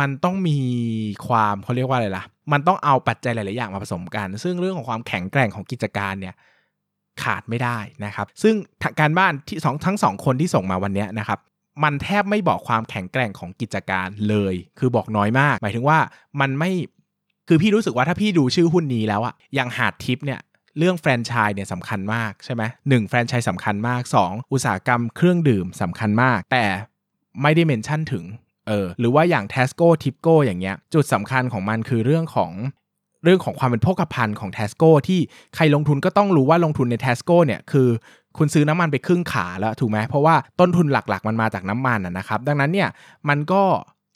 [0.00, 0.58] มันต้องมี
[1.26, 6.34] ความเขาเรียกว่าอะไรล่ะ มันต้องเอาปัจจัยหลาย ๆ อย่างมาผสมกัน ซึ่งเรื่องของความแข็งแกร่งของกิจการเนี่ย
[7.22, 8.54] ขาดไม่ได้นะครับ ซึ่ง
[9.00, 11.38] การบ้านที่สองทั้งสองคนที่ส่งมาวันนี้นะครับ
[11.82, 15.98] มันแทบไม่บอกความแข็งแกร่งของกิจการเลย คือบอกน้อยมาก หมายถึงว่า
[16.40, 16.70] มันไม่
[17.48, 20.40] คือพี่รู้สึกว่าถ้าพี่ดูชื่อหุ้นนี้แล้วอะอย่างหาดทิปเนี่ย
[20.78, 26.64] เรื่องแฟรนไชส์เนี่ยสำคัญมากใช่ไหมหนึ่งแฟรนไชส์สำคัญมาก 2 อุตสาหกรรมเครื่องดื่มสำคัญมาก แต่
[27.42, 28.24] ไม่ได้ mention ถึง
[28.68, 32.50] เออหรือว่าอย่าง t ทสโก้ทิปโก้อย่างเงี้ย จุดสำคัญของมันคือเรื่องของ
[33.24, 35.20] เรื่องของความเป็นโภคภัณฑ์ของ t ทสโก้ที่
[35.54, 37.88] ใครลงทุนก็ต้องรู้ว่าลงทุนใน t ทสโก้เนี่ยคือ
[38.38, 42.88] คุณซื้อน้ำมันไปครึ่งขาแล้วถูกไหมเพราะว่าต้นทุนหลักๆ มันมาจากน้ำมันนะครับ ดังนั้นเนี่ย
[43.28, 43.62] มันก็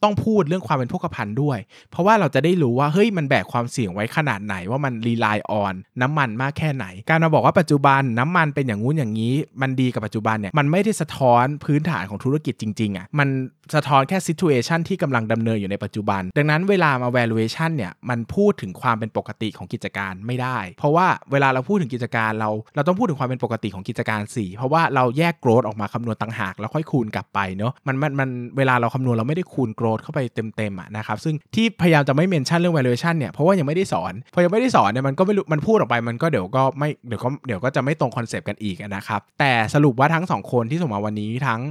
[0.02, 1.58] ต้องพูดเรื่องความเป็นโภคภัณฑ์ด้วย
[1.90, 13.28] เพราะว่าเราจะได้รู้ว่าเฮ้ยมันแบกความเสี่ยงไว้ขนาดไหนว่ามัน rely onน้ำมันมากแค่ไหน การมาบอกว่าปัจจุบันน้ำมันเป็นอย่างงู้นอย่างนี้ มันดีกับปัจจุบันเนี่ยมันไม่ได้สะท้อนพื้นฐานของธุรกิจจริงๆอะ่ะมัน
[13.74, 32.76] สะท้อนแค่ situation ที่กำลังดำเนินอยู่ในปัจจุบัน ดังนั้นเวลามา valuation เนี่ยมันพูดถึงความเป็นปกติของกิจการไม่ได้ เพราะว่าเวลาเราพูดถึงกิจการเรา เราต้องพูดถึงความเป็นปกติของกิจการสิเพราะว่าเราแยก growth ออกมาคำนวณต่างหาก แล้วค่อยคูณกลับไปเนาะมันมันมันเวลาเราคำนวณเราไม่ได้คูณ growth เข้าไปเต็มๆอะนะครับซึ่งที่พยายามจะไม่ mention เรื่อง
[32.76, 41.62] valuation เนี่ยเพราะว่ายังไม่ได้สอนพอยังไม่ได้สอนเนี่ยมันก็ไม่รู้มันพูดออกไปมันก็เดี๋ยวก็ไม่เดี๋ยวก็เดี๋ยวก็จะไม่ตรง concept กันอีกนะครับแต่สรุปว่าทั้งสองคนที่ส่งมาวันนี้ทั้ง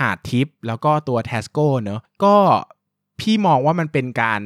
[0.00, 2.34] หาดทิปแล้วก็ตัว t ทสโก้เนอะก็
[3.20, 4.42] พี่มองว่ามันเป็นการ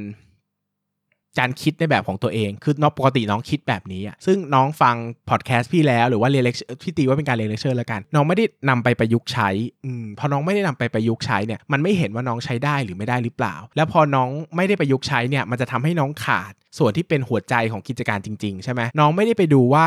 [1.38, 4.96] การคิดในแบบของตัวเอง คือน้องปกติน้องคิดแบบนี้อะ ซึ่งน้องฟัง
[5.30, 9.48] พอดแคสต์พี่แล้วหรือว่าเรียน lec พี่ตีว่าเป็นการเรียนเลคเชอร์แล้วกัน น้องไม่ได้นำไปประยุกต์ใช้
[9.84, 19.86] อืม พอน้องไม่ได้นำไปประยุกต์ใช้เนี่ย มันไม่เห็นว่าน้องใช้ได้หรือไม่ได้หรือเปล่า แล้วพอน้องไม่ได้ประยุกต์ใช้เนี่ย มันจะทำให้น้องขาด ส่วนที่เป็นหัวใจของกิจการจริง ๆ ใช่ไหมน้องไม่ได้ไปดูว่า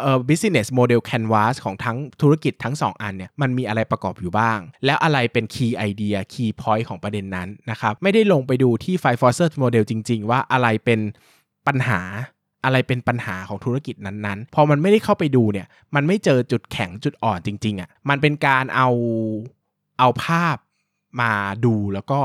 [0.00, 9.20] เอ่อ business model canvas ของทั้งธุรกิจทั้ง 2 อันเนี่ยมันมีอะไรประกอบอยู่บ้าง แล้วอะไรเป็น key idea key point ของประเด็นนั้นนะครับ ไม่ได้ลงไปดูที่ five
[9.22, 11.00] forces model จริง ๆ ว่าอะไรเป็น
[11.66, 12.00] ปัญหา
[12.64, 18.88] อะไรเป็นปัญหาของธุรกิจนั้นๆ พอมันไม่ได้เข้าไปดูเนี่ยมันไม่เจอจุดแข็งจุดอ่อนจริง ๆอะ่ะมันเป็นการเอา
[19.98, 20.56] เอาภาพ
[21.20, 21.32] มา
[21.64, 22.20] ดูแล้วก็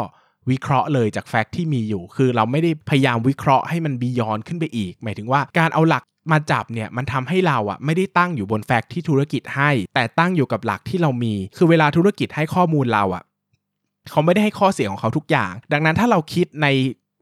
[0.50, 13.24] วิเคราะห์เลยจากแฟกต์ที่มีอยู่ คือเราไม่ได้พยายามวิเคราะห์ให้มันบียอนขึ้นไปอีก หมายถึงว่าการเอาหลักมาจับเนี่ยมันทำให้เราอะไม่ได้ตั้งอยู่บนแฟกต์ที่ธุรกิจให้ แต่ตั้งอยู่กับหลักที่เรามี คือเวลาธุรกิจให้ข้อมูลเราอะ
[14.12, 16.68] เขาไม่ได้ให้ข้อเสียของเขาทุกอย่าง ดังนั้นถ้าเราคิดใน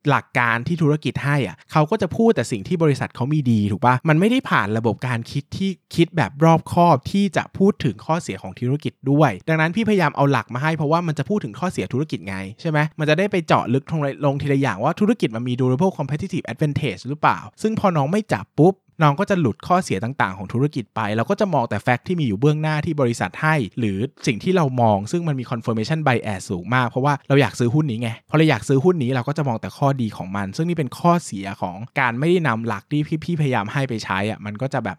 [0.10, 13.84] หลักการที่ธุรกิจให้อะเขาก็จะพูดแต่สิ่งที่บริษัทเขามีดีถูกปะมันไม่ได้ผ่านระบบการคิดที่คิดแบบรอบคอบที่จะพูดถึงข้อเสียของธุรกิจด้วย ดังนั้นพี่พยายามเอาหลักมาให้เพราะว่ามันจะพูดถึงข้อเสียธุรกิจไงใช่ไหมมันจะได้ไปเจาะลึก
[14.26, 34.98] ลงทีละอย่างว่าธุรกิจมันมี durable competitive advantage หรือเปล่า ซึ่งพอน้องไม่จับปุ๊บ น้องก็จะหลุดข้อเสียต่างๆ ของธุรกิจไป เราก็จะมองแต่แฟกต์ที่มีอยู่เบื้องหน้าที่บริษัทให้ หรือสิ่งที่เรามองซึ่งมันมี confirmation bias สูงมาก เพราะว่าเราอยากซื้อหุ้นนี้ไงพอเราอยากซื้อหุ้นนี้เราก็จะมองแต่ข้อดีของมัน ซึ่งนี่เป็นข้อเสียของการไม่ได้นำหลักที่พี่พยายามให้ไปใช้อะมันก็จะแบบ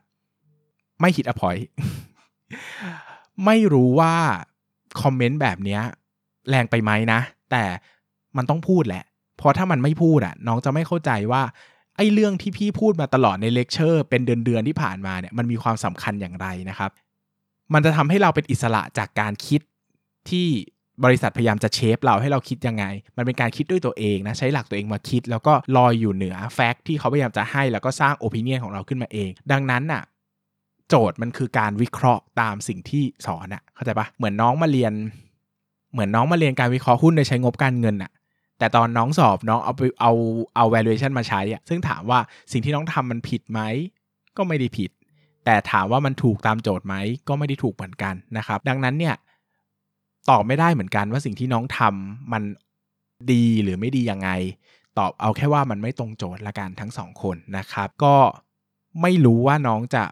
[1.01, 1.57] ไม่ฮิตอพอย
[3.45, 4.15] ไม่รู้ว่า
[5.03, 5.83] คอมเมนต์แบบเนี้ย
[6.51, 7.21] แรงไปไหมนะ
[7.51, 7.65] แต่
[8.37, 9.05] มันต้องพูดแหละ
[9.39, 11.43] เพราะถ้ามันไม่พูดอะน้องจะไม่เข้าใจว่า
[11.99, 16.91] ไอ้เรื่องที่พี่พูดมาตลอดในเลคเชอร์เป็นเดือนๆที่ผ่านมาเนี่ยมันมีความสำคัญอย่างไรนะครับ
[17.75, 19.61] มันจะทำให้เราเป็นอิสระจากการคิด
[20.31, 20.47] ที่
[21.05, 22.85] บริษัทพยายามจะ shape เราให้เราคิดยังไง
[23.17, 30.03] มันเป็นการคิดด้วยตัวเองนะ ใช้หลักตัวเองมาคิด แล้วก็ลอยอยู่เหนือ fact ที่เขาพยายามจะให้แล้วก็สร้าง opinion ของเราขึ้นมาเอง ดังนั้นน่ะ
[30.89, 34.93] โจทย์มันคือการวิเคราะห์ตามสิ่งที่สอนอะเข้าใจปะเหมือนน้องมาเรียน
[35.93, 38.11] เหมือนน้องมาเรียนการวิเคราะห์หุ้นโดยใช้งบการเงินอะ
[38.59, 40.13] แต่ตอนน้องสอบน้องเอาไปเอา
[40.57, 42.21] เอา valuation มาใช้อะซึ่งถามว่า
[42.53, 43.61] สิ่งที่น้องทำมันผิดไหม
[44.37, 44.91] ก็ไม่ได้ผิด
[45.45, 46.95] แต่ถามว่ามันถูกตามโจทย์ไหม
[47.29, 49.15] ก็ไม่ได้ถูกเหมือนกันนะครับ ดังนั้นเนี่ย
[50.31, 52.43] ตอบไม่ได้เหมือนกันว่าสิ่งที่น้องทำมัน
[53.33, 54.31] ดีหรือไม่ดียังไง
[54.99, 58.17] ตอบเอาแค่ว่ามันไม่ตรงโจทย์ละกันทั้งสองคนนะครับ ก็
[59.03, 60.05] ไม่รู้ว่าน้องจะ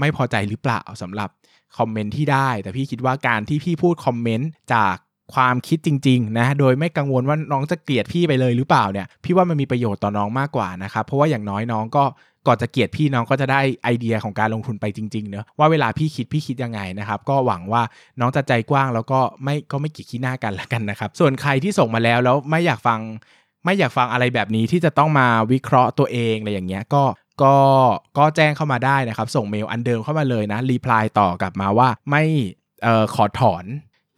[0.00, 1.30] ไม่พอใจหรือเปล่าสำหรับ
[1.78, 4.96] คอมเมนต์ที่ได้ แต่พี่คิดว่าการที่พี่พูดคอมเมนต์จาก
[5.33, 12.03] ความคิดจริงๆนะโดยไม่กังวลว่าน้องจะเกลียดพี่ไปเลยหรือเปล่าเนี่ยพี่ว่ามันมีประโยชน์ต่อน้องมากกว่านะครับเพราะว่าอย่างน้อยน้องก็
[12.47, 17.81] ก่อนจะเกลียดพี่น้องก็จะได้ไอเดียของการลงทุนไปจริงๆเนอะว่าเวลาพี่คิดพี่คิดยังไงนะครับก็หวังว่า
[18.19, 22.99] น้องจะใจกว้างแล้วก็ไม่ก็ไม่กีดขี้หน้ากันละกันนะครับส่วนใครที่ส่งมาแล้วแล้วไม่อยากฟัง
[23.65, 27.03] ไม่อยากฟังอะไรแบบนี้ที่จะต้องมาวิเคราะห์ตัวเองอะไรอย่างเงี้ยก็
[27.43, 27.55] ก็
[28.17, 32.23] ก็แจ้งเข้ามาได้นะครับ ส่งเมลอันเดิมเข้ามาเลยนะรีプライต่อกลับมาว่าไม่
[32.83, 33.65] เอ่อขอถอน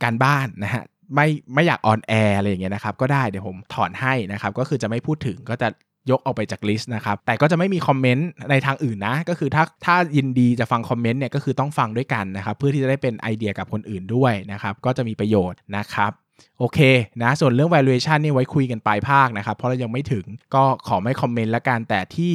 [0.04, 0.84] การบ้านนะฮะ
[1.15, 5.69] ไม่ไม่อยากออนแอร์อะไรอย่างเงี้ยนะครับก็ได้เดี๋ยวผมถอนให้นะครับก็คือจะไม่พูดถึงก็จะ
[6.11, 16.13] ยกออกไปจาก list นะครับ แต่ก็จะไม่มีคอมเมนต์ในทางอื่นนะ ก็คือถ้าถ้ายินดีจะฟังคอมเมนต์เนี่ยก็คือต้องฟังด้วยกันนะครับ เพื่อที่จะได้เป็นไอเดียกับคนอื่นด้วยนะครับ ก็จะมีประโยชน์นะครับ
[16.59, 16.79] โอเค
[17.23, 20.25] นะ ส่วนเรื่อง valuation นี่ไว้คุยกันปลายภาคนะครับ เพราะเรายังไม่ถึง
[20.55, 22.33] ก็ขอไม่คอมเมนต์ละกัน แต่ที่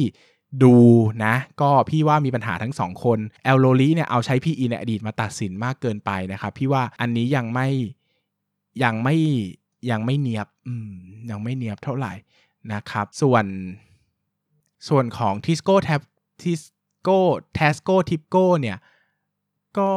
[0.64, 0.76] ดู
[1.24, 7.68] นะ ก็พี่ว่ามีปัญหาทั้งสองคน แอลโลลีเนี่ยเอาใช้ PE ในอดีตมาตัดสินมากเกินไปนะครับ พี่ว่าอันนี้ยังไม่
[8.84, 9.16] ยังไม่
[9.90, 10.90] ยังไม่เนียบอืม
[11.30, 12.12] ยังไม่เนียบเท่าไหร่
[12.72, 13.44] นะครับ ส่วน
[14.88, 16.02] ส่วนของ Tisco Tab
[16.42, 17.18] Tisco
[17.58, 18.78] Tasco Tipco เนี่ย
[19.78, 19.90] ก็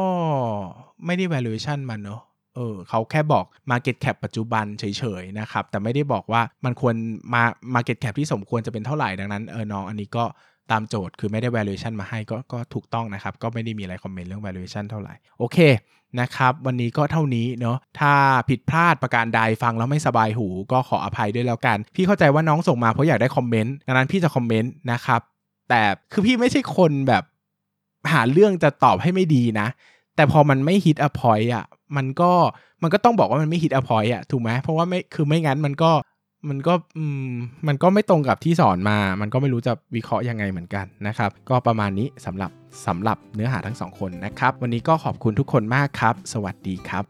[1.04, 2.22] ไม่ได้ valuation มันเนอะ
[2.54, 4.84] เออเขาแค่บอก Market Cap ปัจจุบันเฉ
[5.20, 6.94] ยๆนะครับ แต่ไม่ได้บอกว่ามันควร
[7.34, 7.42] มา
[7.74, 10.24] Market Cap ที่สมควรจะเป็นเท่าไหร่ดังนั้นเออน้องอันนี้ก็
[10.70, 15.58] ตามโจทย์คือไม่ได้ valuation มาให้ก็ก็ถูกต้องนะครับ ก็ไม่ได้มีอะไรคอมเมนต์เรื่อง valuation เท่าไหร่ โอเค
[16.20, 18.12] นะครับ วันนี้ก็เท่านี้เนาะถ้า
[18.48, 25.20] ผิดพลาดประการใดฟังแล้วไม่สบายหู ก็ขออภัยด้วยแล้วกัน พี่เข้าใจว่าน้องส่งมาเพราะอยากได้คอมเมนต์ดังนั้นพี่จะคอมเมนต์นะครับ
[25.68, 27.24] แต่คือพี่ไม่ใช่คนแบบ
[28.12, 29.68] หาเรื่องจะตอบให้ไม่ดีนะ
[30.16, 31.64] แต่พอมันไม่ hit the point อะ
[31.96, 32.32] มันก็
[32.82, 35.90] มันก็ต้องบอกว่ามันไม่ hit the point อะถูกไหมเพราะว่าไม่คือไม่งั้นมันก็
[36.50, 36.74] มันก็
[37.30, 37.34] ม
[37.68, 42.50] มันก็ไม่ตรงกับที่สอนมา มันก็ไม่รู้จะวิเคราะห์ยังไงเหมือนกันนะครับ ก็ประมาณนี้สำหรับ
[42.86, 47.04] สำหรับเนื้อหาทั้งสองคนนะครับ วันนี้ก็ขอบคุณทุกคนมากครับ สวัสดีครับ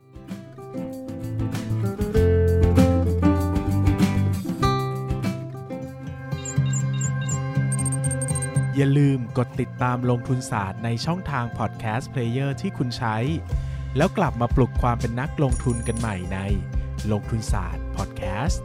[8.77, 13.17] อย่าลืมกดติดตามลงทุนศาสตร์ในช่องทางพอดแคสต์เพลเยอร์ที่คุณใช้
[13.97, 16.39] แล้วกลับมาปลุกความเป็นนักลงทุนกันใหม่ใน
[17.13, 18.65] ลงทุนศาสตร์พอดแคสต์